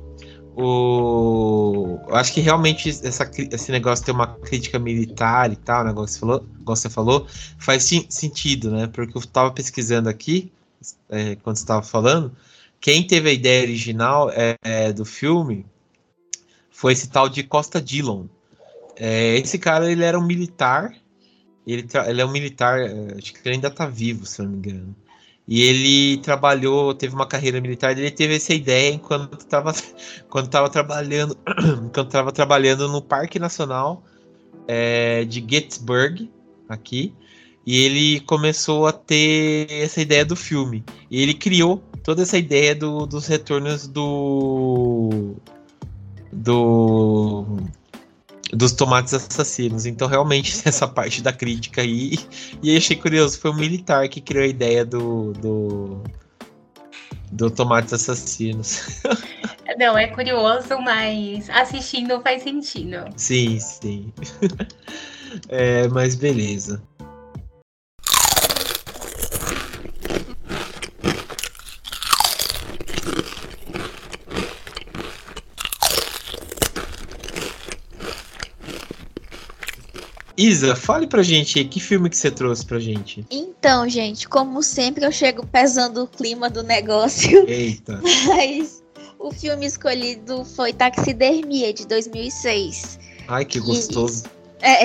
[0.54, 6.08] o acho que realmente essa, esse negócio de ter uma crítica militar e tal, negócio
[6.08, 7.26] que você falou, você falou
[7.58, 8.86] faz sentido, né?
[8.86, 10.52] Porque eu estava pesquisando aqui
[11.08, 12.36] é, quando estava falando,
[12.82, 15.64] quem teve a ideia original é, é, do filme
[16.76, 18.26] foi esse tal de Costa Dillon.
[18.96, 20.94] É, esse cara ele era um militar,
[21.66, 24.58] ele, ele é um militar, é, acho que ele ainda está vivo, se não me
[24.58, 24.94] engano.
[25.48, 29.72] E ele trabalhou, teve uma carreira militar, ele teve essa ideia enquanto estava
[30.28, 31.34] quando tava trabalhando,
[31.86, 34.04] enquanto estava trabalhando no Parque Nacional
[34.68, 36.30] é, de Gettysburg,
[36.68, 37.14] aqui,
[37.64, 40.84] e ele começou a ter essa ideia do filme.
[41.10, 45.36] E ele criou toda essa ideia do, dos retornos do
[46.36, 47.58] do
[48.52, 49.86] dos tomates assassinos.
[49.86, 52.14] Então, realmente, essa parte da crítica aí.
[52.62, 55.32] E achei curioso, foi um militar que criou a ideia do.
[55.34, 56.02] do,
[57.32, 59.02] do tomates assassinos.
[59.78, 63.04] Não, é curioso, mas assistindo faz sentido.
[63.16, 64.12] Sim, sim.
[65.48, 66.82] É, mas beleza.
[80.36, 83.24] Isa, fale pra gente que filme que você trouxe pra gente?
[83.30, 87.44] Então, gente, como sempre eu chego pesando o clima do negócio.
[87.48, 88.00] Eita.
[88.26, 88.82] Mas
[89.18, 92.98] o filme escolhido foi Taxidermia, de 2006.
[93.28, 94.24] Ai, que gostoso.
[94.60, 94.84] É,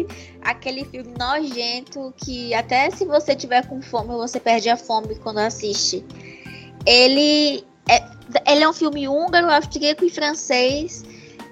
[0.42, 5.38] aquele filme nojento que até se você tiver com fome, você perde a fome quando
[5.38, 6.04] assiste.
[6.86, 8.02] Ele é,
[8.50, 11.04] ele é um filme húngaro, austríaco e francês.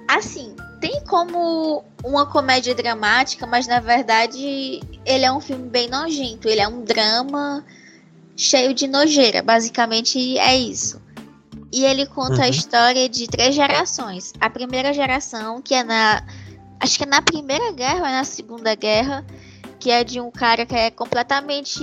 [0.07, 6.49] Assim, tem como uma comédia dramática, mas na verdade ele é um filme bem nojento.
[6.49, 7.65] Ele é um drama
[8.37, 9.43] cheio de nojeira.
[9.43, 11.01] Basicamente é isso.
[11.73, 12.43] E ele conta uhum.
[12.43, 14.33] a história de três gerações.
[14.41, 16.25] A primeira geração, que é na.
[16.81, 19.27] Acho que é na Primeira Guerra ou é na Segunda Guerra,
[19.81, 21.83] que é de um cara que é completamente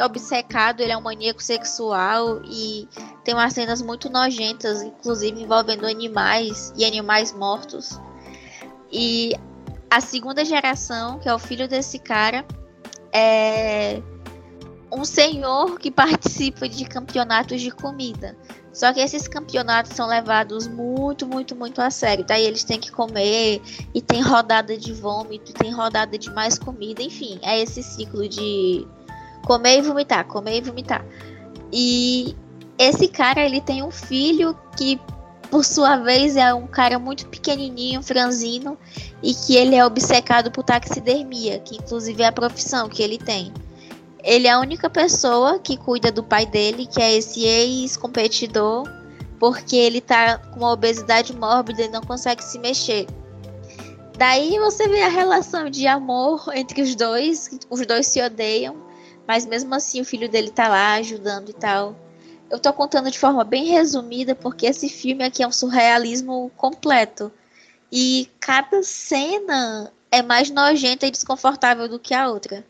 [0.00, 2.88] obcecado, ele é um maníaco sexual e
[3.24, 8.00] tem umas cenas muito nojentas, inclusive envolvendo animais e animais mortos.
[8.90, 9.32] E
[9.90, 12.44] a segunda geração, que é o filho desse cara,
[13.12, 14.00] é
[14.90, 18.36] um senhor que participa de campeonatos de comida.
[18.72, 22.24] Só que esses campeonatos são levados muito, muito, muito a sério.
[22.26, 23.62] Daí eles têm que comer,
[23.94, 28.86] e tem rodada de vômito, tem rodada de mais comida, enfim, é esse ciclo de
[29.46, 31.02] comer e vomitar, comer e vomitar.
[31.72, 32.36] E
[32.78, 35.00] esse cara, ele tem um filho que
[35.46, 38.76] por sua vez, é um cara muito pequenininho, franzino,
[39.22, 43.52] e que ele é obcecado por taxidermia, que inclusive é a profissão que ele tem.
[44.22, 48.84] Ele é a única pessoa que cuida do pai dele, que é esse ex-competidor,
[49.38, 53.06] porque ele tá com uma obesidade mórbida e não consegue se mexer.
[54.18, 58.76] Daí você vê a relação de amor entre os dois, os dois se odeiam,
[59.28, 62.05] mas mesmo assim o filho dele tá lá ajudando e tal.
[62.50, 67.32] Eu tô contando de forma bem resumida porque esse filme aqui é um surrealismo completo.
[67.90, 72.64] E cada cena é mais nojenta e desconfortável do que a outra.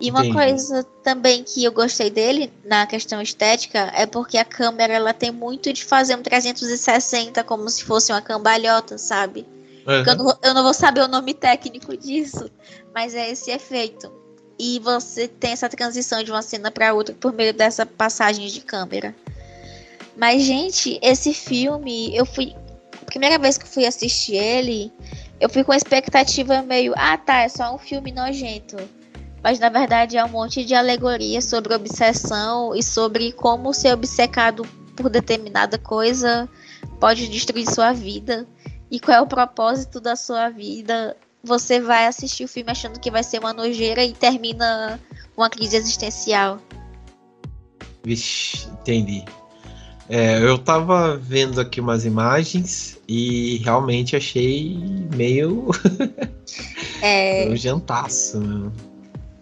[0.00, 0.34] E uma Entendi.
[0.34, 5.32] coisa também que eu gostei dele na questão estética é porque a câmera ela tem
[5.32, 9.44] muito de fazer um 360 como se fosse uma cambalhota, sabe?
[9.86, 10.04] Uhum.
[10.06, 12.48] Eu, não, eu não vou saber o nome técnico disso,
[12.94, 14.12] mas é esse efeito.
[14.58, 18.60] E você tem essa transição de uma cena para outra por meio dessa passagem de
[18.60, 19.14] câmera.
[20.16, 22.54] Mas, gente, esse filme, eu fui.
[23.06, 24.92] Primeira vez que eu fui assistir ele,
[25.40, 26.92] eu fui com a expectativa meio.
[26.96, 28.76] Ah, tá, é só um filme nojento.
[29.42, 34.64] Mas na verdade é um monte de alegoria sobre obsessão e sobre como ser obcecado
[34.96, 36.48] por determinada coisa
[36.98, 38.46] pode destruir sua vida
[38.90, 41.16] e qual é o propósito da sua vida.
[41.48, 45.00] Você vai assistir o filme achando que vai ser uma nojeira e termina
[45.34, 46.60] uma crise existencial.
[48.04, 49.24] Vixe, entendi.
[50.10, 54.78] É, eu tava vendo aqui umas imagens e realmente achei
[55.16, 55.70] meio.
[57.00, 57.48] é.
[57.48, 58.70] um jantaço, né?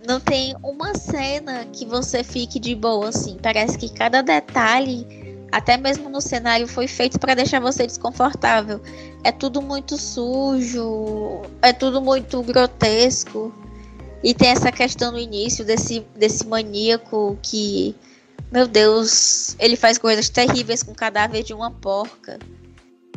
[0.06, 3.36] Não tem uma cena que você fique de boa, assim.
[3.42, 5.04] Parece que cada detalhe
[5.50, 8.80] até mesmo no cenário foi feito para deixar você desconfortável.
[9.22, 13.52] É tudo muito sujo, é tudo muito grotesco.
[14.22, 17.94] E tem essa questão no início desse, desse maníaco que,
[18.50, 22.38] meu Deus, ele faz coisas terríveis com o cadáver de uma porca.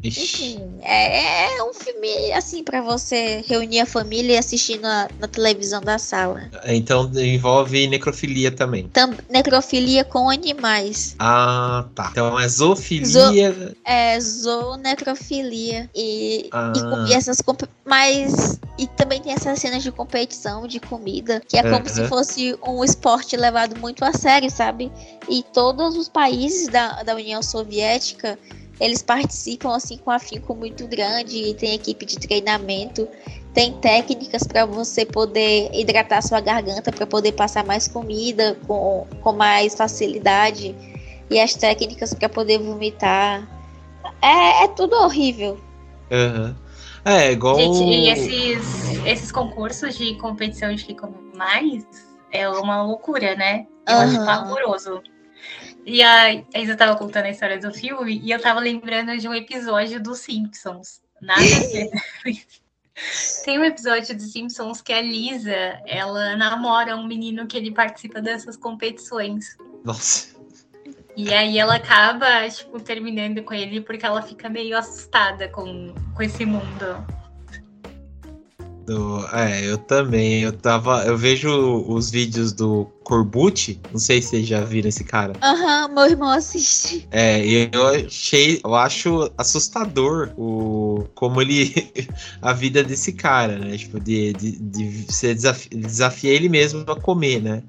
[0.03, 5.27] Enfim, é, é, um filme assim para você reunir a família e assistir na, na,
[5.27, 6.49] televisão da sala.
[6.65, 8.87] Então envolve necrofilia também.
[8.89, 11.15] Tam, necrofilia com animais.
[11.19, 12.09] Ah, tá.
[12.11, 13.51] Então é zoofilia.
[13.51, 16.73] Zo, é zoonecrofilia e, ah.
[17.07, 17.41] e, e essas
[17.85, 22.57] mas e também tem essas cenas de competição de comida que é como se fosse
[22.65, 24.91] um esporte levado muito a sério, sabe?
[25.27, 28.37] E todos os países da, da União Soviética
[28.79, 33.07] eles participam assim com afinco muito grande, tem equipe de treinamento,
[33.53, 39.31] tem técnicas para você poder hidratar sua garganta para poder passar mais comida com, com
[39.33, 40.75] mais facilidade
[41.29, 43.47] e as técnicas para poder vomitar.
[44.21, 45.59] É, é tudo horrível.
[46.09, 46.55] Uhum.
[47.05, 47.55] É, igual.
[47.55, 51.83] Gente, e esses, esses concursos de competição de quem come mais
[52.31, 53.65] é uma loucura, né?
[53.87, 54.01] Eu uhum.
[54.01, 55.01] acho pavoroso.
[55.85, 59.33] E a, Isa tava contando a história do filme e eu tava lembrando de um
[59.33, 61.01] episódio dos Simpsons.
[61.21, 61.41] Nada
[63.45, 68.21] Tem um episódio dos Simpsons que a Lisa, ela namora um menino que ele participa
[68.21, 69.57] dessas competições.
[69.85, 70.37] Nossa.
[71.15, 76.23] E aí ela acaba, tipo, terminando com ele porque ela fica meio assustada com, com
[76.23, 77.05] esse mundo.
[78.85, 80.41] Do, é, eu também.
[80.41, 81.03] Eu tava.
[81.05, 83.81] Eu vejo os vídeos do Corbucci.
[83.91, 85.33] Não sei se vocês já viram esse cara.
[85.41, 87.07] Aham, uhum, meu irmão assiste.
[87.09, 88.61] É, e eu achei.
[88.63, 91.73] Eu acho assustador o como ele.
[92.39, 93.75] a vida desse cara, né?
[93.75, 97.63] Tipo, de, de, de você desafiar ele mesmo a comer, né?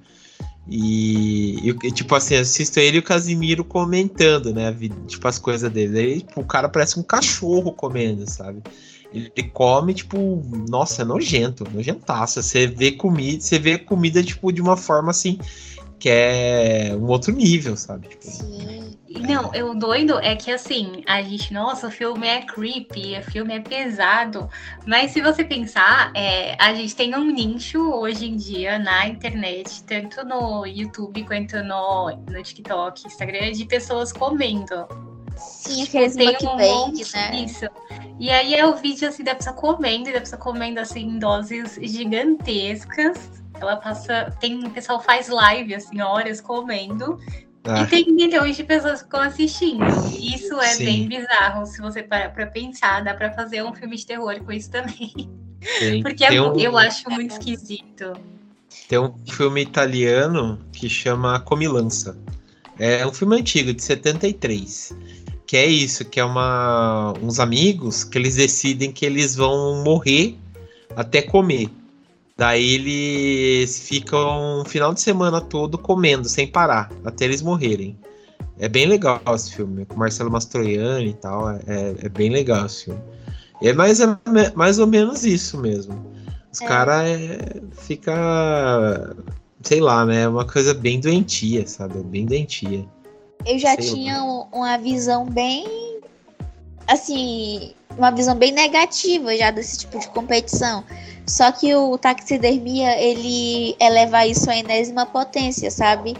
[0.69, 4.77] E, e, tipo assim, assisto ele e o Casimiro comentando, né?
[5.07, 5.99] Tipo, as coisas dele.
[5.99, 8.63] Aí, tipo, o cara parece um cachorro comendo, sabe?
[9.13, 12.43] Ele come, tipo, nossa, é nojento, nojentaça.
[12.43, 15.39] Você vê comida, você vê comida, tipo, de uma forma assim,
[15.99, 18.09] que é um outro nível, sabe?
[18.09, 18.81] Tipo, Sim.
[19.19, 23.55] Não, o doido é que assim, a gente, nossa, o filme é creepy, o filme
[23.55, 24.49] é pesado.
[24.87, 29.83] Mas se você pensar, é, a gente tem um nicho hoje em dia na internet,
[29.83, 34.87] tanto no YouTube quanto no, no TikTok, Instagram, de pessoas comendo.
[35.37, 37.45] Sim, aqueles tem um monte, né?
[37.45, 37.67] Isso.
[38.21, 41.19] E aí é o vídeo assim da pessoa comendo, e da pessoa comendo assim em
[41.19, 43.19] doses gigantescas.
[43.59, 44.31] Ela passa.
[44.39, 47.19] Tem o pessoal faz live, assim, horas comendo.
[47.65, 47.81] Ah.
[47.81, 49.87] E tem milhões de pessoas que estão assistindo.
[50.19, 50.85] Isso é Sim.
[50.85, 53.03] bem bizarro, se você parar pra pensar.
[53.03, 55.31] Dá pra fazer um filme de terror com isso também.
[55.79, 56.59] Tem, Porque é, um...
[56.59, 58.13] eu acho muito esquisito.
[58.87, 62.19] Tem um filme italiano que chama Comilança.
[62.79, 64.95] É um filme antigo, de 73
[65.51, 70.37] que é isso, que é uma uns amigos que eles decidem que eles vão morrer
[70.95, 71.69] até comer.
[72.37, 77.99] Daí eles ficam um final de semana todo comendo sem parar, até eles morrerem.
[78.61, 82.85] É bem legal esse filme, com Marcelo Mastroianni e tal, é, é bem legal esse
[82.85, 83.01] filme.
[83.61, 84.07] É mais, é
[84.55, 86.01] mais ou menos isso mesmo.
[86.53, 86.65] Os é.
[86.65, 89.17] caras é, fica,
[89.65, 92.01] sei lá, né, é uma coisa bem doentia, sabe?
[92.05, 92.87] Bem doentia.
[93.47, 94.23] Eu já Sei tinha
[94.53, 95.91] uma visão bem
[96.91, 100.85] assim, uma visão bem negativa já desse tipo de competição.
[101.27, 106.17] Só que o taxidermia, ele eleva isso à enésima potência, sabe?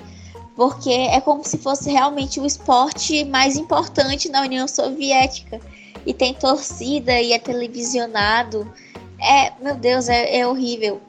[0.55, 5.61] Porque é como se fosse realmente o esporte mais importante na União Soviética.
[6.07, 8.73] E tem torcida e é televisionado.
[9.21, 11.01] É, meu Deus, é, é horrível.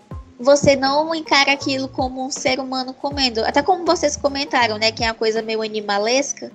[0.42, 3.46] Você não encara aquilo como um ser humano comendo.
[3.46, 4.92] Até como vocês comentaram, né?
[4.92, 6.52] Que é uma coisa meio animalesca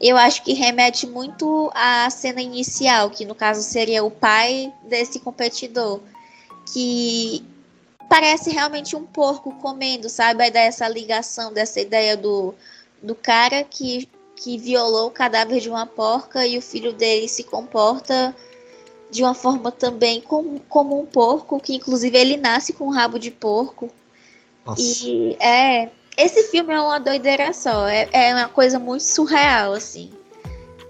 [0.00, 5.20] eu acho que remete muito à cena inicial, que no caso seria o pai desse
[5.20, 6.00] competidor,
[6.72, 7.44] que
[8.08, 10.42] parece realmente um porco comendo, sabe?
[10.42, 12.54] Aí dá essa ligação dessa ideia do,
[13.02, 17.44] do cara que, que violou o cadáver de uma porca e o filho dele se
[17.44, 18.34] comporta
[19.10, 23.18] de uma forma também como, como um porco, que inclusive ele nasce com um rabo
[23.18, 23.90] de porco.
[24.64, 24.80] Nossa.
[24.80, 27.88] E é, esse filme é uma doideira só.
[27.88, 30.10] É, é uma coisa muito surreal, assim.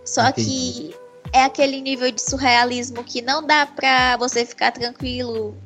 [0.05, 0.49] Só Entendi.
[0.49, 0.95] que
[1.33, 5.57] é aquele nível de surrealismo que não dá pra você ficar tranquilo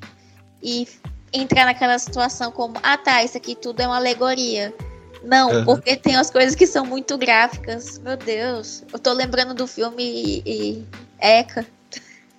[0.63, 0.87] e
[1.33, 4.75] entrar naquela situação como, ah tá, isso aqui tudo é uma alegoria.
[5.23, 5.65] Não, uhum.
[5.65, 7.99] porque tem as coisas que são muito gráficas.
[7.99, 8.83] Meu Deus.
[8.93, 10.87] Eu tô lembrando do filme e, e
[11.19, 11.67] Eca.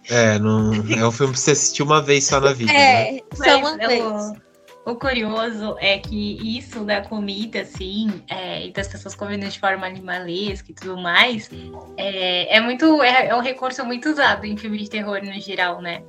[0.09, 2.71] É, não, é um filme que você assistiu uma vez só na vida.
[2.71, 3.19] É, né?
[3.33, 4.45] só uma vez.
[4.85, 9.87] O curioso é que isso da comida, assim, é, e das pessoas comendo de forma
[9.87, 11.49] animalesca e tudo mais,
[11.97, 13.01] é, é muito.
[13.01, 16.03] É, é, um recurso muito usado em filmes de terror no geral, né?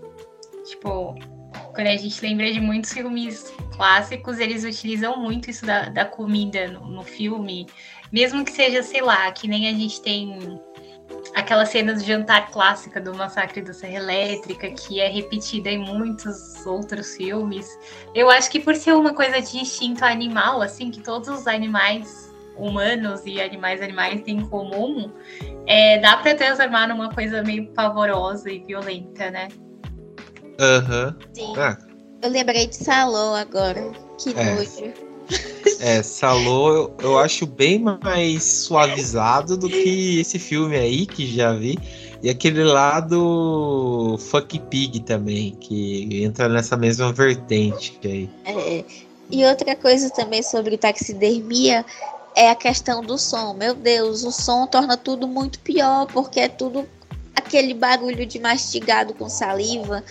[0.66, 1.14] Tipo,
[1.74, 6.68] quando a gente lembra de muitos filmes clássicos, eles utilizam muito isso da, da comida
[6.68, 7.66] no, no filme,
[8.12, 10.60] mesmo que seja, sei lá, que nem a gente tem
[11.34, 16.64] aquela cena do jantar clássica do Massacre da Serra Elétrica, que é repetida em muitos
[16.66, 17.78] outros filmes.
[18.14, 22.34] Eu acho que por ser uma coisa de instinto animal, assim, que todos os animais
[22.56, 25.12] humanos e animais animais têm em comum,
[25.66, 29.48] é, dá para transformar numa coisa meio pavorosa e violenta, né?
[30.58, 31.08] Aham.
[31.08, 31.28] Uhum.
[31.34, 31.52] Sim.
[31.56, 31.76] Ah.
[32.22, 33.92] Eu lembrei de Salô agora.
[34.18, 34.54] Que é.
[34.54, 35.05] nojo.
[35.80, 41.52] É, Salô eu, eu acho bem mais suavizado do que esse filme aí que já
[41.52, 41.78] vi.
[42.22, 48.28] E aquele lá do Fuck Pig também, que entra nessa mesma vertente aí.
[48.44, 48.84] É,
[49.30, 51.84] e outra coisa também sobre taxidermia
[52.34, 53.54] é a questão do som.
[53.54, 56.86] Meu Deus, o som torna tudo muito pior, porque é tudo
[57.34, 60.02] aquele barulho de mastigado com saliva.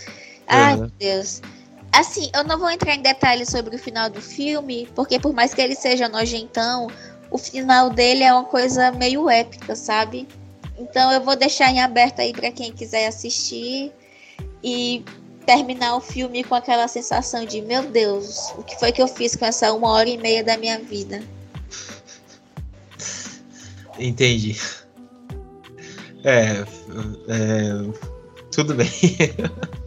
[0.48, 1.42] Ai, meu Deus.
[1.96, 5.54] Assim, eu não vou entrar em detalhes sobre o final do filme, porque por mais
[5.54, 6.88] que ele seja nojentão,
[7.32, 10.28] o final dele é uma coisa meio épica, sabe?
[10.78, 13.94] Então eu vou deixar em aberto aí para quem quiser assistir
[14.62, 15.06] e
[15.46, 19.38] terminar o filme com aquela sensação de meu Deus, o que foi que eu fiz
[19.38, 21.24] com essa uma hora e meia da minha vida?
[23.98, 24.60] Entendi.
[26.26, 26.66] É,
[27.30, 27.92] é
[28.52, 28.90] tudo bem.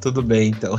[0.00, 0.76] Tudo bem, então.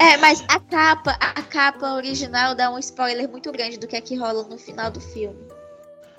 [0.00, 4.00] É, mas a capa, a capa original dá um spoiler muito grande do que é
[4.00, 5.36] que rola no final do filme.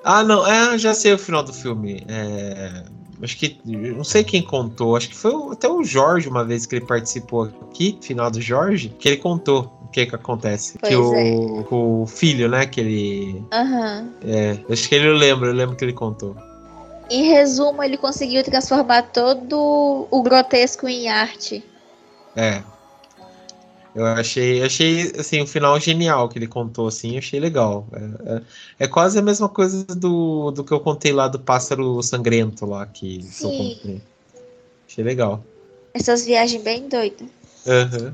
[0.03, 2.03] Ah, não, é, já sei o final do filme.
[2.07, 2.83] É,
[3.21, 6.75] acho que não sei quem contou, acho que foi até o Jorge uma vez que
[6.75, 10.77] ele participou aqui, final do Jorge, que ele contou o que que acontece.
[10.79, 11.65] Pois que o, é.
[11.71, 13.43] o filho, né, que ele.
[13.51, 14.01] Aham.
[14.01, 14.29] Uhum.
[14.29, 16.35] É, acho que ele lembra, eu lembro que ele contou.
[17.13, 21.63] Em resumo, ele conseguiu transformar todo o grotesco em arte.
[22.35, 22.63] É.
[23.93, 27.87] Eu achei, achei assim, o final genial que ele contou, assim, achei legal.
[27.93, 28.41] É, é,
[28.79, 32.87] é, quase a mesma coisa do, do que eu contei lá do pássaro sangrento lá
[32.87, 33.45] que Sim.
[33.45, 34.01] eu contei.
[34.89, 35.45] Achei legal.
[35.93, 37.27] Essas viagens bem doidas.
[37.67, 38.11] Uhum.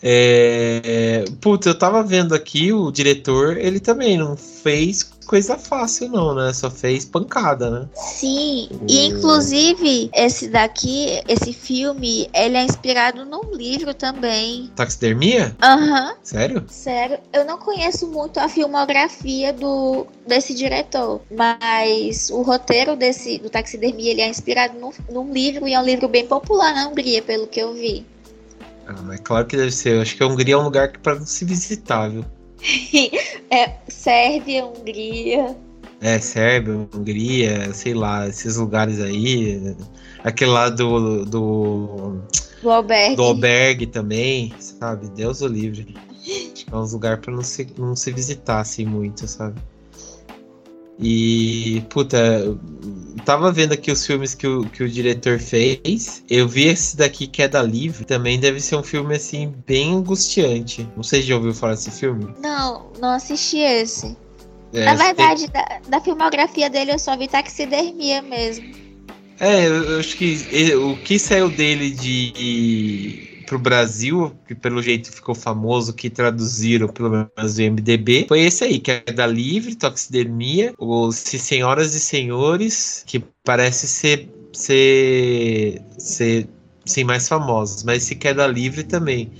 [0.00, 5.02] É, puta, eu tava vendo aqui, o diretor, ele também não fez
[5.32, 6.52] coisa fácil, não, né?
[6.52, 7.88] Só fez pancada, né?
[7.94, 14.70] Sim, e inclusive esse daqui, esse filme, ele é inspirado num livro também.
[14.76, 15.56] Taxidermia?
[15.62, 16.10] Aham.
[16.10, 16.14] Uhum.
[16.22, 16.64] Sério?
[16.68, 17.18] Sério.
[17.32, 24.10] Eu não conheço muito a filmografia do desse diretor, mas o roteiro desse do Taxidermia,
[24.10, 27.46] ele é inspirado num, num livro e é um livro bem popular na Hungria, pelo
[27.46, 28.04] que eu vi.
[28.86, 29.94] Ah, é claro que deve ser.
[29.94, 32.22] Eu acho que a Hungria é um lugar que para se visitar, viu?
[33.50, 35.56] é, Sérvia, Hungria.
[36.00, 39.76] É, Sérvia, Hungria, sei lá, esses lugares aí.
[40.24, 41.24] Aquele lá do.
[41.24, 42.18] Do,
[42.62, 43.16] do albergue.
[43.16, 45.08] Do albergue também, sabe?
[45.10, 45.94] Deus o livre.
[46.70, 49.60] É um lugar para não se, não se visitar assim muito, sabe?
[51.02, 52.56] E, puta,
[53.24, 56.22] tava vendo aqui os filmes que o, que o diretor fez.
[56.30, 58.04] Eu vi esse daqui, Queda Livre.
[58.04, 60.88] Também deve ser um filme, assim, bem angustiante.
[60.96, 62.32] Não sei se já ouviu falar desse filme.
[62.40, 64.16] Não, não assisti esse.
[64.72, 65.62] É, Na verdade, tem...
[65.62, 68.64] da, da, filmografia dele eu só vi taxidermia mesmo.
[69.40, 75.12] É, eu acho que ele, o que saiu dele de pro Brasil, que pelo jeito
[75.12, 79.74] ficou famoso, que traduziram pelo menos do MDB, foi esse aí, que é da Livre,
[79.74, 86.48] Toxidermia, os Senhoras e Senhores, que parece ser ser ser
[86.84, 89.30] sim mais famosos, mas esse Queda Livre também.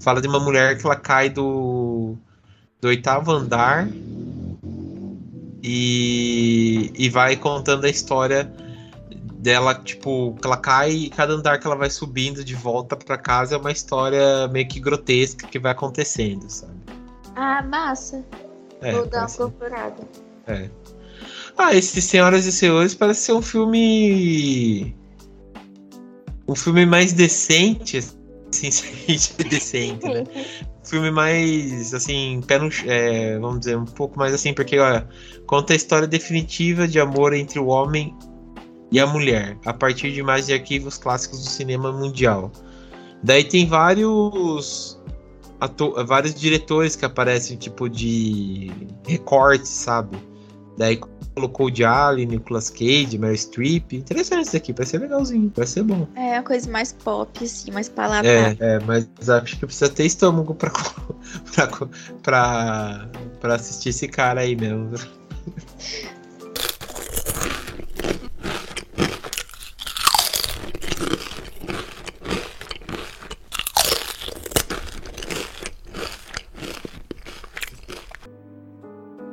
[0.00, 2.16] Fala de uma mulher que ela cai do
[2.80, 3.88] do oitavo andar
[5.62, 8.50] e, e vai contando a história
[9.42, 13.56] dela, tipo, ela cai e cada andar que ela vai subindo de volta para casa
[13.56, 16.78] é uma história meio que grotesca que vai acontecendo, sabe?
[17.34, 18.24] Ah, massa.
[18.80, 20.08] É, Vou dar uma procurada.
[20.46, 20.70] É.
[21.58, 24.94] Ah, esse Senhoras e Senhores parece ser um filme.
[26.46, 28.70] Um filme mais decente, assim,
[29.48, 30.22] decente, né?
[30.22, 35.08] Um filme mais, assim, pé no, é, vamos dizer, um pouco mais assim, porque, olha,
[35.46, 38.16] conta a história definitiva de amor entre o homem
[38.92, 42.52] e a mulher, a partir de imagens de arquivos clássicos do cinema mundial.
[43.22, 45.00] Daí tem vários
[46.06, 48.70] vários diretores que aparecem tipo de
[49.06, 50.18] recortes, sabe?
[50.76, 51.00] Daí
[51.34, 53.92] colocou o Jolly, Nicolas Cage, Meryl Streep.
[53.92, 56.06] Interessante isso aqui, vai ser legalzinho, vai ser bom.
[56.16, 58.56] É uma coisa mais pop, assim, mais palatável.
[58.60, 60.70] É, é, mas acho que precisa ter estômago pra,
[61.54, 61.68] pra,
[62.22, 63.08] pra,
[63.40, 64.90] pra assistir esse cara aí mesmo.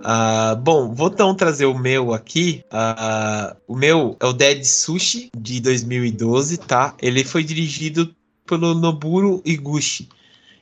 [0.10, 2.64] Uh, bom, vou então trazer o meu aqui.
[2.74, 6.96] Uh, o meu é o Dead Sushi, de 2012, tá?
[7.00, 10.10] Ele foi dirigido pelo Noburo Iguchi.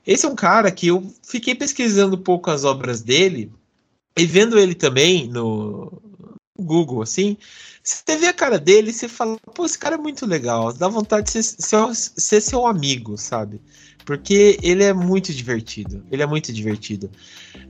[0.05, 3.49] Esse é um cara que eu fiquei pesquisando um pouco as obras dele
[4.17, 5.93] e vendo ele também no
[6.59, 7.37] Google, assim.
[7.81, 10.73] Você vê a cara dele e você fala, pô, esse cara é muito legal.
[10.73, 13.61] Dá vontade de ser, ser, ser seu amigo, sabe?
[14.07, 16.01] Porque ele é muito divertido.
[16.09, 17.11] Ele é muito divertido.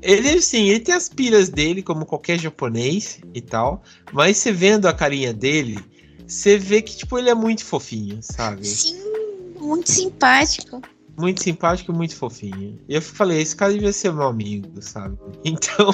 [0.04, 3.82] Ele, sim, ele tem as piras dele, como qualquer japonês e tal.
[4.14, 5.84] Mas você vendo a carinha dele,
[6.28, 8.68] você vê que, tipo, ele é muito fofinho, sabe?
[8.68, 8.96] Sim,
[9.60, 10.80] muito simpático.
[11.18, 12.80] Muito simpático e muito fofinho.
[12.88, 15.18] E eu falei, esse cara devia ser meu amigo, sabe?
[15.44, 15.94] Então,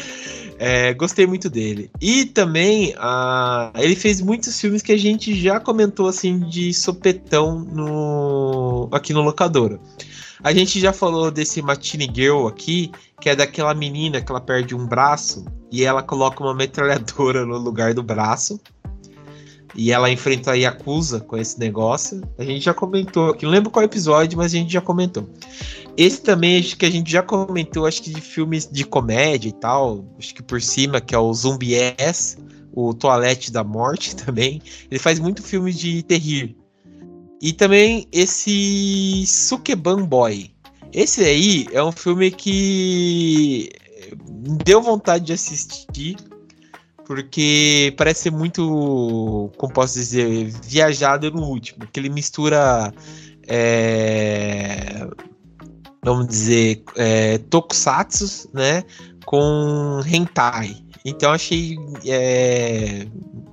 [0.58, 1.90] é, gostei muito dele.
[2.00, 7.60] E também, uh, ele fez muitos filmes que a gente já comentou, assim, de sopetão
[7.60, 9.80] no, aqui no Locadora.
[10.42, 14.74] A gente já falou desse Matine Girl aqui, que é daquela menina que ela perde
[14.74, 18.60] um braço e ela coloca uma metralhadora no lugar do braço.
[19.74, 22.22] E ela enfrenta a Yakuza com esse negócio.
[22.38, 25.28] A gente já comentou aqui, não lembro qual episódio, mas a gente já comentou.
[25.96, 29.52] Esse também, acho que a gente já comentou, acho que de filmes de comédia e
[29.52, 32.38] tal, acho que por cima, que é o Zumbi S,
[32.72, 34.62] o Toalete da Morte também.
[34.90, 36.56] Ele faz muito filme de terrir.
[37.40, 40.50] E também esse Sukeban Boy.
[40.92, 43.70] Esse aí é um filme que
[44.64, 46.16] deu vontade de assistir,
[47.08, 52.92] porque parece ser muito, como posso dizer, viajado no último, que ele mistura,
[53.46, 55.08] é,
[56.04, 58.84] vamos dizer, é, tokusatsu, né,
[59.24, 60.76] com hentai.
[61.02, 63.06] Então achei, é,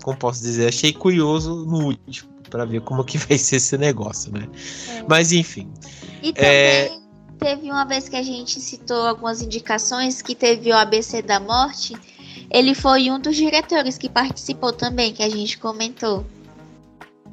[0.04, 4.34] como posso dizer, achei curioso no último para ver como que vai ser esse negócio,
[4.34, 4.50] né?
[4.90, 5.06] É.
[5.08, 5.72] Mas enfim.
[6.22, 7.06] E é, também
[7.40, 11.96] teve uma vez que a gente citou algumas indicações que teve o ABC da Morte.
[12.50, 16.26] Ele foi um dos diretores que participou também, que a gente comentou.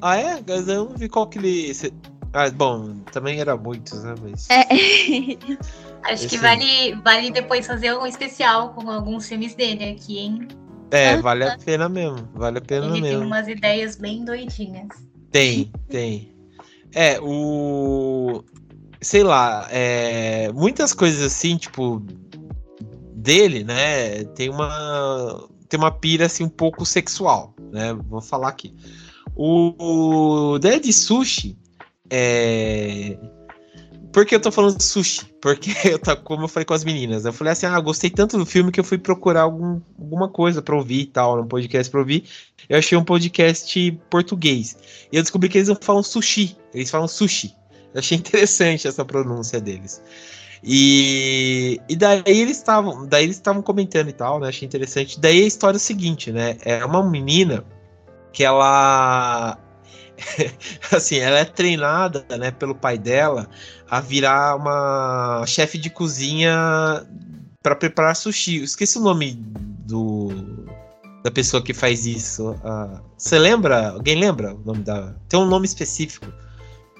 [0.01, 0.43] Ah, é?
[0.45, 1.71] Mas eu não vi qual que ele.
[2.33, 4.15] Ah, bom, também era muitos, né?
[4.21, 4.49] Mas...
[4.49, 4.63] É.
[6.03, 6.27] Acho Esse...
[6.27, 10.47] que vale, vale depois fazer um especial com alguns filmes dele aqui, hein?
[10.91, 12.27] É, vale a pena mesmo.
[12.33, 13.19] Vale a pena Ele mesmo.
[13.19, 14.89] tem umas ideias bem doidinhas.
[15.31, 16.35] Tem, tem.
[16.93, 18.43] É, o.
[19.01, 22.01] Sei lá, é, muitas coisas assim, tipo,
[23.23, 24.23] dele, né?
[24.35, 25.47] Tem uma.
[25.67, 27.93] Tem uma pira assim um pouco sexual, né?
[27.93, 28.75] Vou falar aqui.
[29.35, 31.57] O, o Dead Sushi
[32.11, 33.17] é
[34.13, 35.25] por que eu tô falando sushi?
[35.41, 38.37] Porque eu tá, como eu falei com as meninas, eu falei assim: ah, gostei tanto
[38.37, 41.89] do filme que eu fui procurar algum, alguma coisa para ouvir e tal, um podcast
[41.89, 42.23] para ouvir.
[42.69, 44.77] Eu achei um podcast português.
[45.11, 47.55] E eu descobri que eles não falam sushi, eles falam sushi.
[47.91, 50.01] Eu achei interessante essa pronúncia deles.
[50.63, 54.47] E, e daí eles estavam, daí eles estavam comentando e tal, né?
[54.47, 55.19] Achei interessante.
[55.19, 56.57] Daí a história é a seguinte, né?
[56.63, 57.65] É uma menina
[58.31, 59.57] que ela
[60.91, 63.47] assim, ela é treinada, né, pelo pai dela
[63.89, 67.05] a virar uma chefe de cozinha
[67.61, 68.57] para preparar sushi.
[68.57, 69.33] Eu esqueci o nome
[69.85, 70.29] do
[71.23, 72.55] da pessoa que faz isso.
[73.17, 73.91] Você uh, lembra?
[73.91, 75.13] Alguém lembra o nome da.
[75.29, 76.27] Tem um nome específico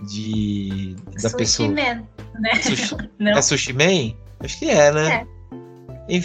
[0.02, 1.70] de da sushi pessoa.
[1.70, 2.04] Man,
[2.40, 2.56] né?
[2.62, 4.16] Sushi, é Sushi Man?
[4.40, 5.26] Acho que é, né?
[5.30, 5.34] É.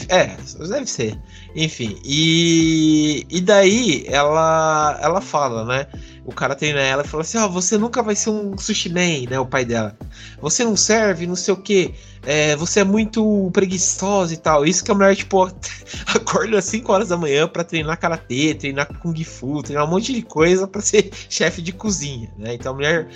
[0.09, 0.37] É,
[0.69, 1.17] deve ser.
[1.55, 5.87] Enfim, e, e daí ela ela fala, né?
[6.25, 8.89] O cara treina ela e fala assim: Ó, oh, você nunca vai ser um sushi
[8.89, 9.39] man, né?
[9.39, 9.97] O pai dela.
[10.41, 11.95] Você não serve, não sei o quê
[12.25, 14.65] é, você é muito preguiçosa e tal.
[14.65, 15.45] Isso que a mulher, tipo,
[16.07, 20.13] acorda às 5 horas da manhã para treinar karatê, treinar kung fu, treinar um monte
[20.13, 22.55] de coisa para ser chefe de cozinha, né?
[22.55, 23.09] Então a mulher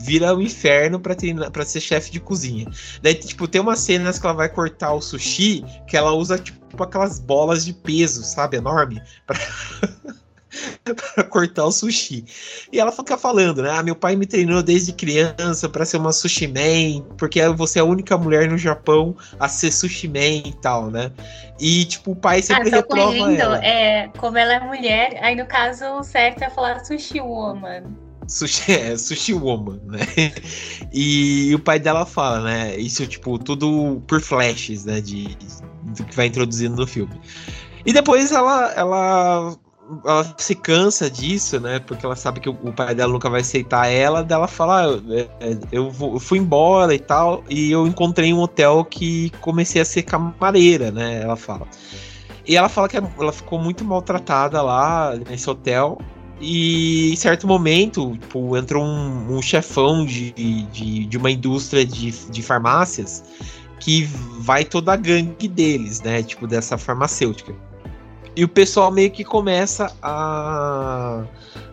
[0.00, 2.66] vira um inferno para treinar, para ser chefe de cozinha.
[3.02, 6.82] Daí, tipo, tem umas cenas que ela vai cortar o sushi que ela usa, tipo,
[6.82, 8.56] aquelas bolas de peso, sabe?
[8.56, 9.00] Enorme.
[9.26, 9.38] Pra...
[11.14, 12.24] para cortar o sushi.
[12.72, 13.70] E ela fica falando, né?
[13.70, 17.82] Ah, meu pai me treinou desde criança para ser uma sushi man, porque você é
[17.82, 21.10] a única mulher no Japão a ser sushi man e tal, né?
[21.58, 23.64] E tipo, o pai sempre ah, reprova ela.
[23.64, 27.82] É, como ela é mulher, aí no caso o certo é falar sushi woman.
[28.26, 30.00] Sushi, é, sushi woman, né?
[30.96, 32.76] E o pai dela fala, né?
[32.76, 35.00] Isso, tipo, tudo por flashes, né?
[35.00, 35.36] De,
[35.96, 37.20] do que vai introduzindo no filme.
[37.84, 39.56] E depois ela, ela
[40.04, 41.78] ela se cansa disso, né?
[41.78, 44.22] Porque ela sabe que o, pai dela nunca vai aceitar ela.
[44.22, 45.02] Dela fala: ah,
[45.40, 47.44] é, eu, vou, eu, fui embora e tal.
[47.48, 51.22] E eu encontrei um hotel que comecei a ser camareira, né?
[51.22, 51.66] Ela fala.
[52.46, 55.98] E ela fala que ela ficou muito maltratada lá nesse hotel.
[56.40, 62.10] E em certo momento, tipo, entrou um, um chefão de, de, de, uma indústria de,
[62.10, 63.24] de farmácias
[63.78, 64.04] que
[64.40, 66.22] vai toda a gangue deles, né?
[66.22, 67.54] Tipo, dessa farmacêutica.
[68.36, 71.24] E o pessoal meio que começa a,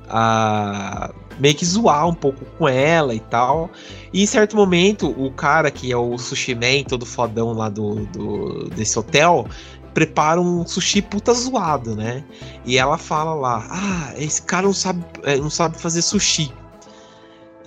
[0.07, 3.69] a meio que zoar um pouco com ela e tal.
[4.13, 8.05] E em certo momento, o cara que é o sushi man, todo fodão lá do,
[8.07, 9.47] do desse hotel,
[9.93, 12.23] prepara um sushi puta zoado, né?
[12.65, 16.53] E ela fala lá: Ah, esse cara não sabe, é, não sabe fazer sushi.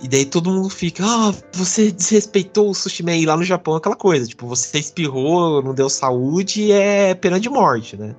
[0.01, 3.15] E daí todo mundo fica, ah, você desrespeitou o sushi man.
[3.15, 7.49] E lá no Japão aquela coisa, tipo, você espirrou, não deu saúde, é pena de
[7.49, 8.15] morte, né?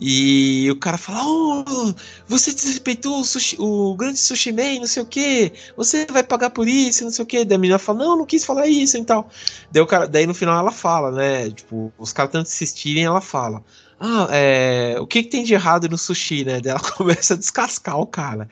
[0.00, 1.94] E o cara fala: Oh,
[2.26, 6.48] você desrespeitou o, sushi, o grande sushi man, não sei o que, você vai pagar
[6.50, 7.44] por isso, não sei o que.
[7.44, 9.28] Daí a menina fala: Não, não quis falar isso e tal.
[9.70, 11.50] Daí, o cara, daí no final ela fala, né?
[11.50, 13.62] Tipo, os caras tanto insistirem, ela fala:
[14.02, 16.58] ah, é, o que, que, tem de errado no sushi, né?
[16.58, 18.48] Daí ela começa a descascar o cara.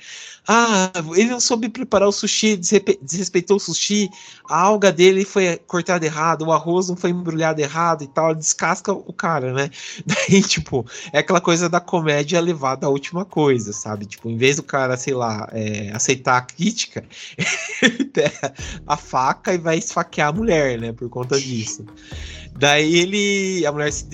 [0.51, 4.09] Ah, ele não soube preparar o sushi, desrespeitou o sushi,
[4.49, 8.91] a alga dele foi cortada errado, o arroz não foi embrulhado errado e tal, descasca
[8.91, 9.69] o cara, né?
[10.07, 14.07] Daí, tipo, é aquela coisa da comédia levada à última coisa, sabe?
[14.07, 17.05] Tipo, em vez do cara, sei lá, é, aceitar a crítica,
[17.83, 18.55] ele pega
[18.87, 20.93] a faca e vai esfaquear a mulher, né?
[20.95, 21.85] Por conta disso.
[22.59, 23.65] Daí ele.
[23.65, 24.07] A mulher se,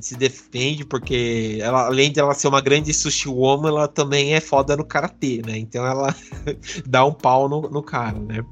[0.00, 4.40] se defende, porque ela, além de ela ser uma grande sushi woman, ela também é
[4.40, 5.56] foda no karatê, né?
[5.56, 6.14] Então ela
[6.86, 8.44] dá um pau no, no cara, né?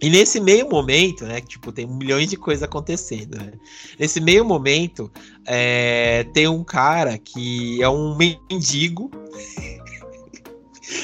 [0.00, 3.52] E nesse meio momento, né, tipo, tem milhões de coisas acontecendo, né?
[3.98, 5.10] Nesse meio momento,
[5.46, 9.10] é, tem um cara que é um mendigo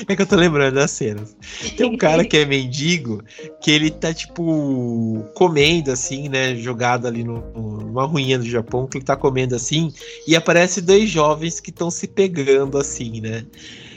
[0.08, 1.36] É que eu tô lembrando das cenas.
[1.76, 3.22] Tem um cara que é mendigo,
[3.60, 6.54] que ele tá, tipo, comendo, assim, né?
[6.56, 9.92] Jogado ali no, numa ruinha do Japão, que ele tá comendo assim,
[10.26, 13.44] e aparece dois jovens que estão se pegando, assim, né?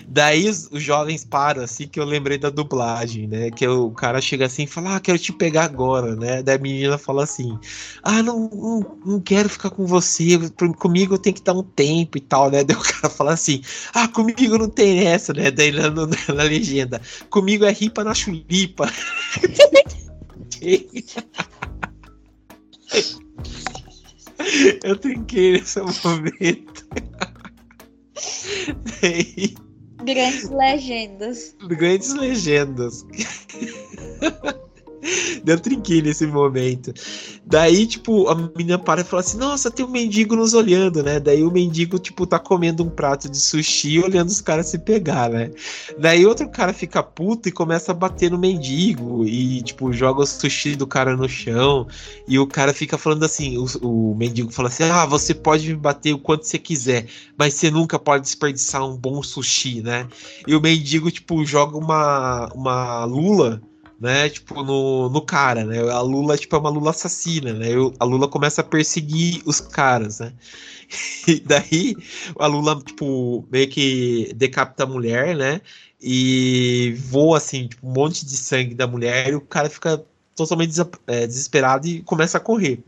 [0.08, 3.52] Daí os, os, jovens param, assim, que eu lembrei da dublagem, né?
[3.52, 6.44] Que o cara chega assim e fala, ah, quero te pegar agora, né?
[6.44, 7.58] Daí a menina fala assim,
[8.04, 10.38] ah, não, não, não quero ficar com você,
[10.78, 12.64] comigo tem que dar um tempo e tal, né?
[12.64, 13.62] Daí o cara fala assim,
[13.94, 15.52] ah, comigo não tem essa, né?
[15.52, 18.92] Daí na, na, na legenda, comigo é ripa na chulipa.
[24.84, 26.86] eu trinquei nesse momento.
[30.06, 31.56] Grandes legendas.
[31.68, 33.06] Grandes legendas.
[35.44, 36.94] Deu trinquinho nesse momento.
[37.46, 41.20] Daí, tipo, a menina para e fala assim: Nossa, tem um mendigo nos olhando, né?
[41.20, 45.30] Daí o mendigo, tipo, tá comendo um prato de sushi olhando os caras se pegar,
[45.30, 45.52] né?
[45.98, 50.26] Daí outro cara fica puto e começa a bater no mendigo e, tipo, joga o
[50.26, 51.88] sushi do cara no chão.
[52.28, 55.76] E o cara fica falando assim: o, o mendigo fala assim: Ah, você pode me
[55.76, 57.06] bater o quanto você quiser,
[57.38, 60.08] mas você nunca pode desperdiçar um bom sushi, né?
[60.48, 63.62] E o mendigo, tipo, joga uma, uma lula
[64.06, 65.80] né, tipo, no, no cara, né?
[65.92, 67.70] A Lula, tipo, é uma Lula assassina, né?
[68.00, 70.34] A Lula começa a perseguir os caras, né?
[71.28, 71.96] E daí
[72.38, 75.60] a Lula, tipo, meio que decapita a mulher, né?
[76.00, 80.80] E voa, assim, tipo, um monte de sangue da mulher e o cara fica totalmente
[81.08, 82.84] é, desesperado e começa a correr.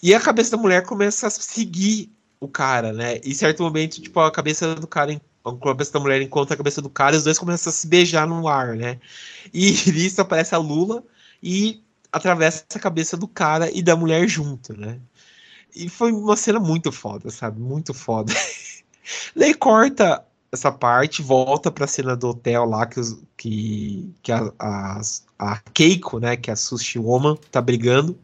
[0.00, 3.20] E a cabeça da mulher começa a seguir o cara, né?
[3.24, 6.82] E certo momento, tipo, a cabeça do cara, a cabeça da mulher encontra a cabeça
[6.82, 8.98] do cara e os dois começam a se beijar no ar, né?
[9.52, 11.02] E nisso aparece a Lula
[11.42, 11.82] e
[12.12, 14.98] atravessa a cabeça do cara e da mulher junto, né?
[15.74, 17.60] E foi uma cena muito foda, sabe?
[17.60, 18.32] Muito foda.
[19.36, 24.50] Daí corta essa parte, volta pra cena do hotel lá que, os, que, que a,
[24.58, 25.00] a,
[25.38, 28.18] a Keiko, né, que é a Sushi Woman, tá brigando.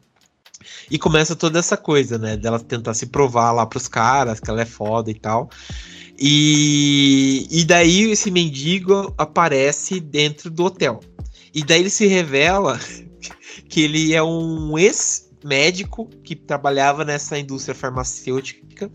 [0.90, 4.62] E começa toda essa coisa, né, dela tentar se provar lá pros caras que ela
[4.62, 5.50] é foda e tal.
[6.18, 11.00] E, e daí esse mendigo aparece dentro do hotel.
[11.52, 12.78] E daí ele se revela
[13.68, 18.90] que ele é um ex-médico que trabalhava nessa indústria farmacêutica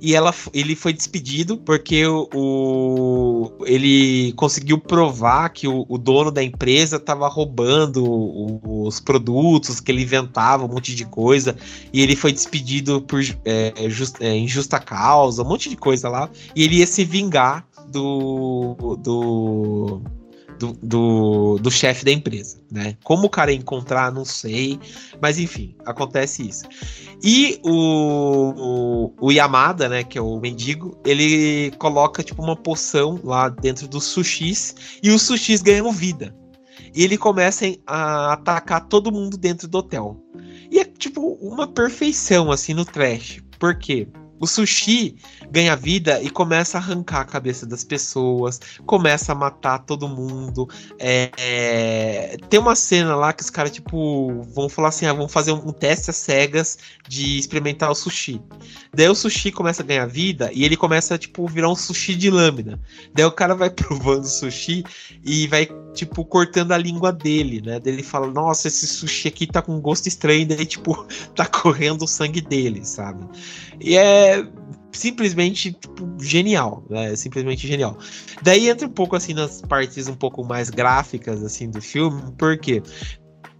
[0.00, 6.30] e ela, ele foi despedido porque o, o ele conseguiu provar que o, o dono
[6.30, 11.56] da empresa estava roubando o, os produtos, que ele inventava um monte de coisa,
[11.92, 16.30] e ele foi despedido por é, just, é, injusta causa, um monte de coisa lá,
[16.56, 20.02] e ele ia se vingar do, do
[20.60, 22.94] do, do, do chefe da empresa, né?
[23.02, 24.78] Como o cara encontrar, não sei,
[25.20, 26.64] mas enfim, acontece isso.
[27.22, 33.18] E o, o, o, Yamada, né, que é o mendigo, ele coloca tipo uma poção
[33.24, 36.36] lá dentro dos sushis e os sushis ganham vida.
[36.94, 40.22] E ele começa a atacar todo mundo dentro do hotel.
[40.70, 43.40] E é tipo uma perfeição assim no trash.
[43.58, 44.08] Por quê?
[44.40, 45.16] O sushi
[45.50, 50.66] ganha vida e começa a arrancar a cabeça das pessoas, começa a matar todo mundo.
[50.98, 55.30] É, é, tem uma cena lá que os caras, tipo, vão falar assim: ah, vamos
[55.30, 58.40] fazer um teste às cegas de experimentar o sushi.
[58.94, 62.30] Daí o sushi começa a ganhar vida e ele começa, tipo, virar um sushi de
[62.30, 62.80] lâmina.
[63.14, 64.84] Daí o cara vai provando o sushi
[65.22, 67.80] e vai, tipo, cortando a língua dele, né?
[67.84, 70.46] Ele fala: nossa, esse sushi aqui tá com gosto estranho.
[70.46, 73.24] Daí, tipo, tá correndo o sangue dele, sabe?
[73.80, 74.46] E é
[74.92, 77.14] simplesmente tipo, genial, né?
[77.16, 77.96] Simplesmente genial.
[78.42, 82.82] Daí entra um pouco assim nas partes um pouco mais gráficas assim do filme, porque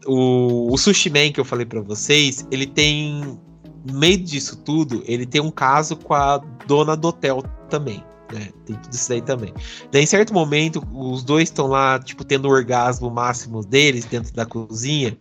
[0.06, 3.38] o, o Sushi Man que eu falei para vocês, ele tem
[3.84, 8.04] no meio disso tudo, ele tem um caso com a dona do hotel também.
[8.32, 9.52] Né, tem tudo isso daí também.
[9.90, 14.32] Daí, em certo momento, os dois estão lá, tipo, tendo o orgasmo máximo deles dentro
[14.32, 15.16] da cozinha.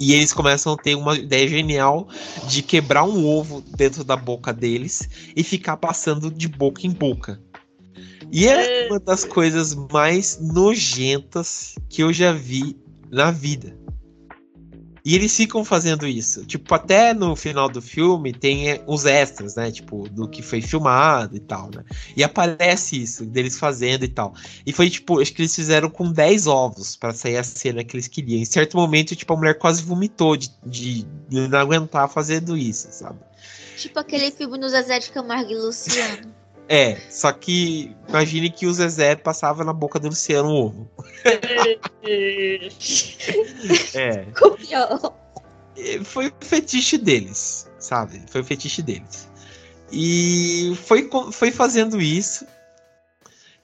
[0.00, 2.08] E eles começam a ter uma ideia genial
[2.48, 7.40] de quebrar um ovo dentro da boca deles e ficar passando de boca em boca.
[8.32, 12.76] E é uma das coisas mais nojentas que eu já vi
[13.10, 13.83] na vida.
[15.04, 16.46] E eles ficam fazendo isso.
[16.46, 19.70] Tipo, até no final do filme tem os extras, né?
[19.70, 21.84] Tipo, do que foi filmado e tal, né?
[22.16, 24.34] E aparece isso, deles fazendo e tal.
[24.64, 27.94] E foi, tipo, acho que eles fizeram com 10 ovos para sair a cena que
[27.94, 28.40] eles queriam.
[28.40, 32.88] Em certo momento, tipo, a mulher quase vomitou de, de, de não aguentar fazendo isso,
[32.90, 33.18] sabe?
[33.76, 36.33] Tipo aquele filme no Zezé de Camargo e Luciano.
[36.68, 40.90] É, só que imagine que o Zezé passava na boca do Luciano o ovo.
[43.94, 44.24] é.
[44.38, 45.14] Copiou.
[46.04, 48.22] Foi o fetiche deles, sabe?
[48.30, 49.28] Foi o fetiche deles.
[49.92, 52.46] E foi, foi fazendo isso.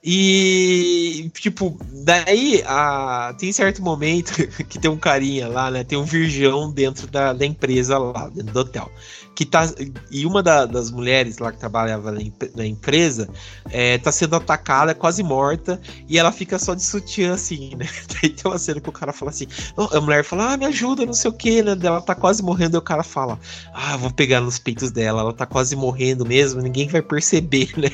[0.03, 4.33] E, tipo, daí a, tem certo momento
[4.67, 5.83] que tem um carinha lá, né?
[5.83, 8.91] Tem um virgão dentro da, da empresa lá, dentro do hotel
[9.35, 9.67] que tá.
[10.09, 12.19] E uma da, das mulheres lá que trabalhava na,
[12.55, 13.29] na empresa
[13.69, 17.87] é, tá sendo atacada, quase morta, e ela fica só de sutiã assim, né?
[18.21, 19.47] Daí tem uma cena que o cara fala assim:
[19.77, 21.77] a mulher fala, ah, me ajuda, não sei o que, né?
[21.81, 23.39] Ela tá quase morrendo, e o cara fala,
[23.73, 27.89] ah, vou pegar nos peitos dela, ela tá quase morrendo mesmo, ninguém vai perceber, né?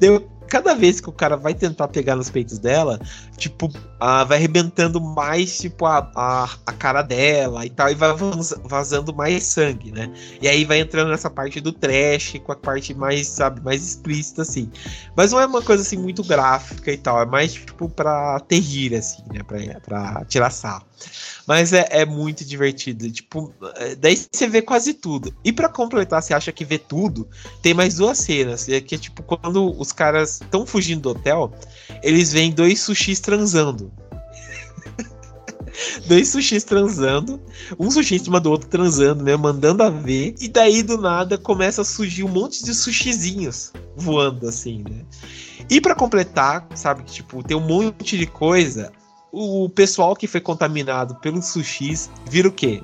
[0.00, 2.98] Daí cada vez que o cara vai tentar pegar nos peitos dela,
[3.36, 3.70] tipo,
[4.00, 8.10] ah, vai arrebentando mais, tipo, a, a, a, cara dela e tal, e vai
[8.64, 10.10] vazando mais sangue, né?
[10.40, 14.42] E aí vai entrando nessa parte do trash, com a parte mais, sabe, mais explícita,
[14.42, 14.70] assim.
[15.16, 18.60] Mas não é uma coisa, assim, muito gráfica e tal, é mais, tipo, pra ter
[18.60, 19.42] rir, assim, né?
[19.42, 20.87] Pra, pra tirar sarro.
[21.46, 23.10] Mas é, é muito divertido.
[23.10, 25.34] Tipo, é, daí você vê quase tudo.
[25.44, 27.28] E para completar, você acha que vê tudo,
[27.62, 28.68] tem mais duas cenas.
[28.68, 31.52] É que é tipo, quando os caras estão fugindo do hotel,
[32.02, 33.90] eles veem dois sushis transando.
[36.06, 37.40] dois sushis transando,
[37.78, 39.36] um sushi em cima do outro transando, né?
[39.36, 40.34] Mandando a ver.
[40.40, 45.04] E daí do nada começa a surgir um monte de sushizinhos voando assim, né?
[45.70, 48.90] E para completar, sabe, tipo, tem um monte de coisa
[49.32, 52.82] o pessoal que foi contaminado pelos sushis vira o quê?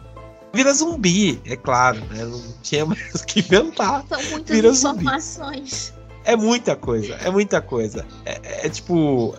[0.53, 2.25] Vira zumbi, é claro, né?
[2.25, 4.05] Não tinha mais o que inventar.
[4.09, 5.87] São muitas vira informações.
[5.87, 6.05] Zumbi.
[6.25, 8.07] É muita coisa, é muita coisa.
[8.25, 9.35] É, é, é tipo.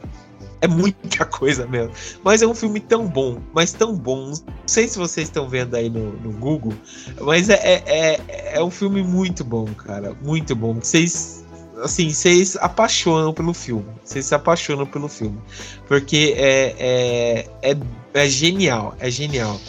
[0.62, 1.93] É muita coisa mesmo.
[2.24, 4.30] Mas é um filme tão bom, mas tão bom.
[4.30, 6.74] Não sei se vocês estão vendo aí no, no Google,
[7.22, 10.16] mas é, é, é, é um filme muito bom, cara.
[10.24, 10.76] Muito bom.
[10.76, 11.44] Vocês
[11.82, 13.86] assim, vocês apaixonam pelo filme.
[14.03, 15.39] Vocês se apaixonam pelo filme.
[15.88, 17.78] Porque é, é, é,
[18.13, 19.59] é, genial, é genial.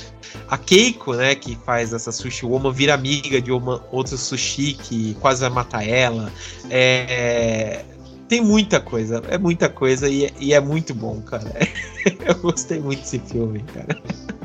[0.49, 5.15] A Keiko, né, que faz essa sushi woman, vira amiga de uma outra sushi que
[5.21, 6.33] quase vai matar ela.
[6.71, 7.85] É,
[8.29, 11.53] tem muita coisa, é muita coisa e, e é muito bom, cara.
[12.25, 13.99] Eu gostei muito desse filme, cara.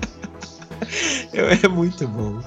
[1.33, 2.41] É muito bom.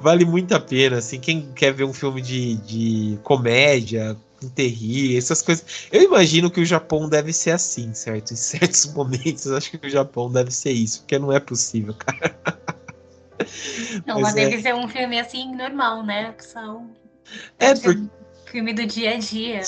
[0.00, 4.14] Vale muito a pena, assim, quem quer ver um filme de, de comédia,
[4.48, 5.88] terrir, essas coisas.
[5.90, 8.32] Eu imagino que o Japão deve ser assim, certo?
[8.32, 12.38] Em certos momentos, acho que o Japão deve ser isso, porque não é possível, cara.
[14.06, 14.48] Não, mas, mas é...
[14.48, 16.34] deve ser um filme assim normal, né?
[16.38, 16.90] São...
[17.58, 18.04] É, porque.
[18.46, 19.62] filme do dia a dia.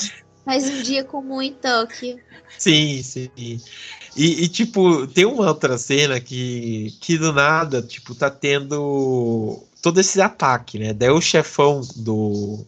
[0.47, 2.19] Mas um dia comum em Tóquio.
[2.57, 3.31] Sim, sim.
[3.37, 3.61] E,
[4.17, 10.21] e, tipo, tem uma outra cena que, que do nada, tipo, tá tendo todo esse
[10.21, 10.93] ataque, né?
[10.93, 12.65] Daí o chefão do,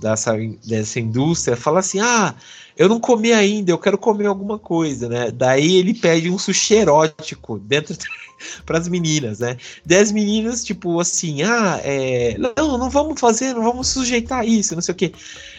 [0.00, 0.34] dessa,
[0.66, 2.34] dessa indústria fala assim: ah,
[2.76, 5.30] eu não comi ainda, eu quero comer alguma coisa, né?
[5.30, 7.96] Daí ele pede um sushi erótico dentro
[8.66, 9.56] para as meninas, né?
[9.86, 14.82] Dez meninas, tipo assim, ah, é, não, não vamos fazer, não vamos sujeitar isso, não
[14.82, 15.12] sei o que.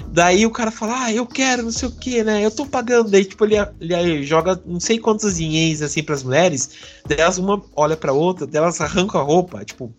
[0.07, 2.45] Daí o cara fala, ah, eu quero, não sei o que, né?
[2.45, 3.09] Eu tô pagando.
[3.09, 6.69] Daí, tipo, ele, ele joga não sei quantos ienes assim para as mulheres,
[7.07, 9.93] delas uma olha para outra, delas arrancam a roupa, tipo,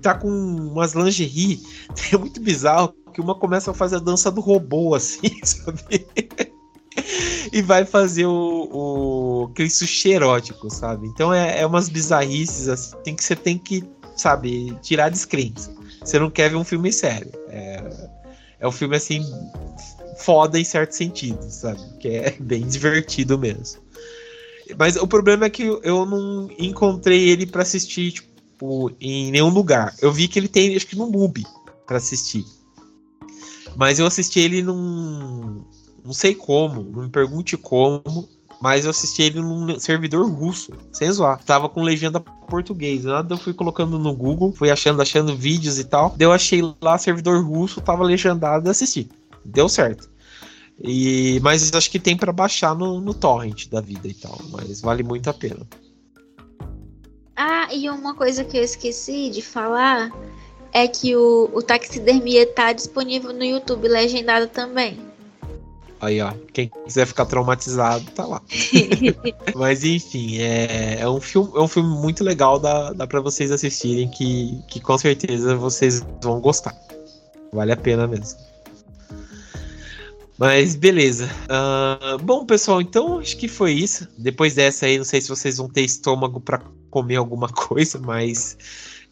[0.00, 1.60] tá com umas lingerie,
[2.12, 6.06] é muito bizarro que uma começa a fazer a dança do robô, assim, sabe?
[7.52, 10.12] e vai fazer o, o aquele sushi
[10.68, 11.08] sabe?
[11.08, 13.84] Então é, é umas bizarrices assim que você tem que,
[14.16, 15.72] sabe, tirar a descrença.
[16.04, 17.30] Você não quer ver um filme sério.
[17.48, 17.82] É,
[18.60, 19.22] é um filme assim
[20.18, 21.80] foda em certo sentido, sabe?
[21.98, 23.80] Que é bem divertido mesmo.
[24.78, 29.94] Mas o problema é que eu não encontrei ele para assistir tipo, em nenhum lugar.
[30.00, 31.44] Eu vi que ele tem, acho que no MUBI
[31.86, 32.44] para assistir.
[33.76, 35.64] Mas eu assisti ele num.
[36.04, 38.28] Não sei como, não me pergunte como,
[38.60, 41.42] mas eu assisti ele num servidor russo, sem zoar.
[41.44, 43.04] Tava com legenda português.
[43.04, 46.14] Nada eu fui colocando no Google, fui achando, achando vídeos e tal.
[46.16, 49.08] Daí eu achei lá servidor russo, tava legendado e assisti.
[49.44, 50.10] Deu certo.
[50.82, 54.38] E, mas acho que tem para baixar no, no torrent da vida e tal.
[54.50, 55.66] Mas vale muito a pena.
[57.36, 60.10] Ah, e uma coisa que eu esqueci de falar
[60.72, 64.98] é que o, o Taxidermia tá disponível no YouTube legendado também.
[66.00, 68.40] Aí, ó, quem quiser ficar traumatizado, tá lá.
[69.54, 73.50] Mas enfim, é, é, um filme, é um filme muito legal, dá, dá para vocês
[73.50, 76.74] assistirem, que, que com certeza vocês vão gostar.
[77.52, 78.38] Vale a pena mesmo.
[80.38, 81.28] Mas beleza.
[81.44, 84.08] Uh, bom, pessoal, então acho que foi isso.
[84.16, 88.56] Depois dessa aí, não sei se vocês vão ter estômago para comer alguma coisa, mas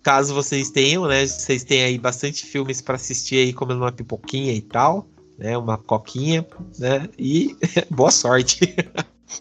[0.09, 1.27] Caso vocês tenham, né?
[1.27, 5.07] Vocês têm aí bastante filmes para assistir aí, comendo uma pipoquinha e tal,
[5.37, 5.55] né?
[5.59, 6.47] Uma coquinha,
[6.79, 7.07] né?
[7.19, 7.55] E
[7.91, 8.75] boa sorte.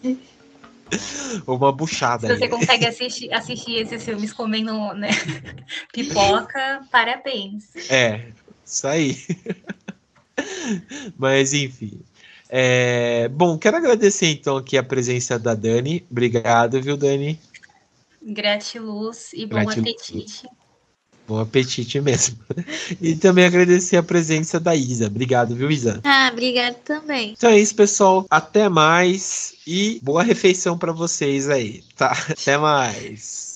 [1.48, 2.28] uma buchada.
[2.28, 2.50] Se você aí.
[2.50, 5.08] consegue assistir, assistir esses filmes comendo né?
[5.90, 7.64] pipoca, parabéns.
[7.88, 8.26] É,
[8.62, 9.16] isso aí.
[11.16, 11.98] Mas enfim.
[12.46, 16.04] É, bom, quero agradecer então aqui a presença da Dani.
[16.10, 17.40] Obrigado, viu, Dani?
[18.20, 19.78] Gratiluz e bom Gratiluz.
[19.78, 20.57] apetite.
[21.28, 22.38] Bom apetite mesmo.
[23.02, 25.06] E também agradecer a presença da Isa.
[25.06, 26.00] Obrigado, viu, Isa?
[26.02, 27.34] Ah, obrigado também.
[27.36, 28.24] Então é isso, pessoal.
[28.30, 32.16] Até mais e boa refeição para vocês aí, tá?
[32.30, 33.47] Até mais.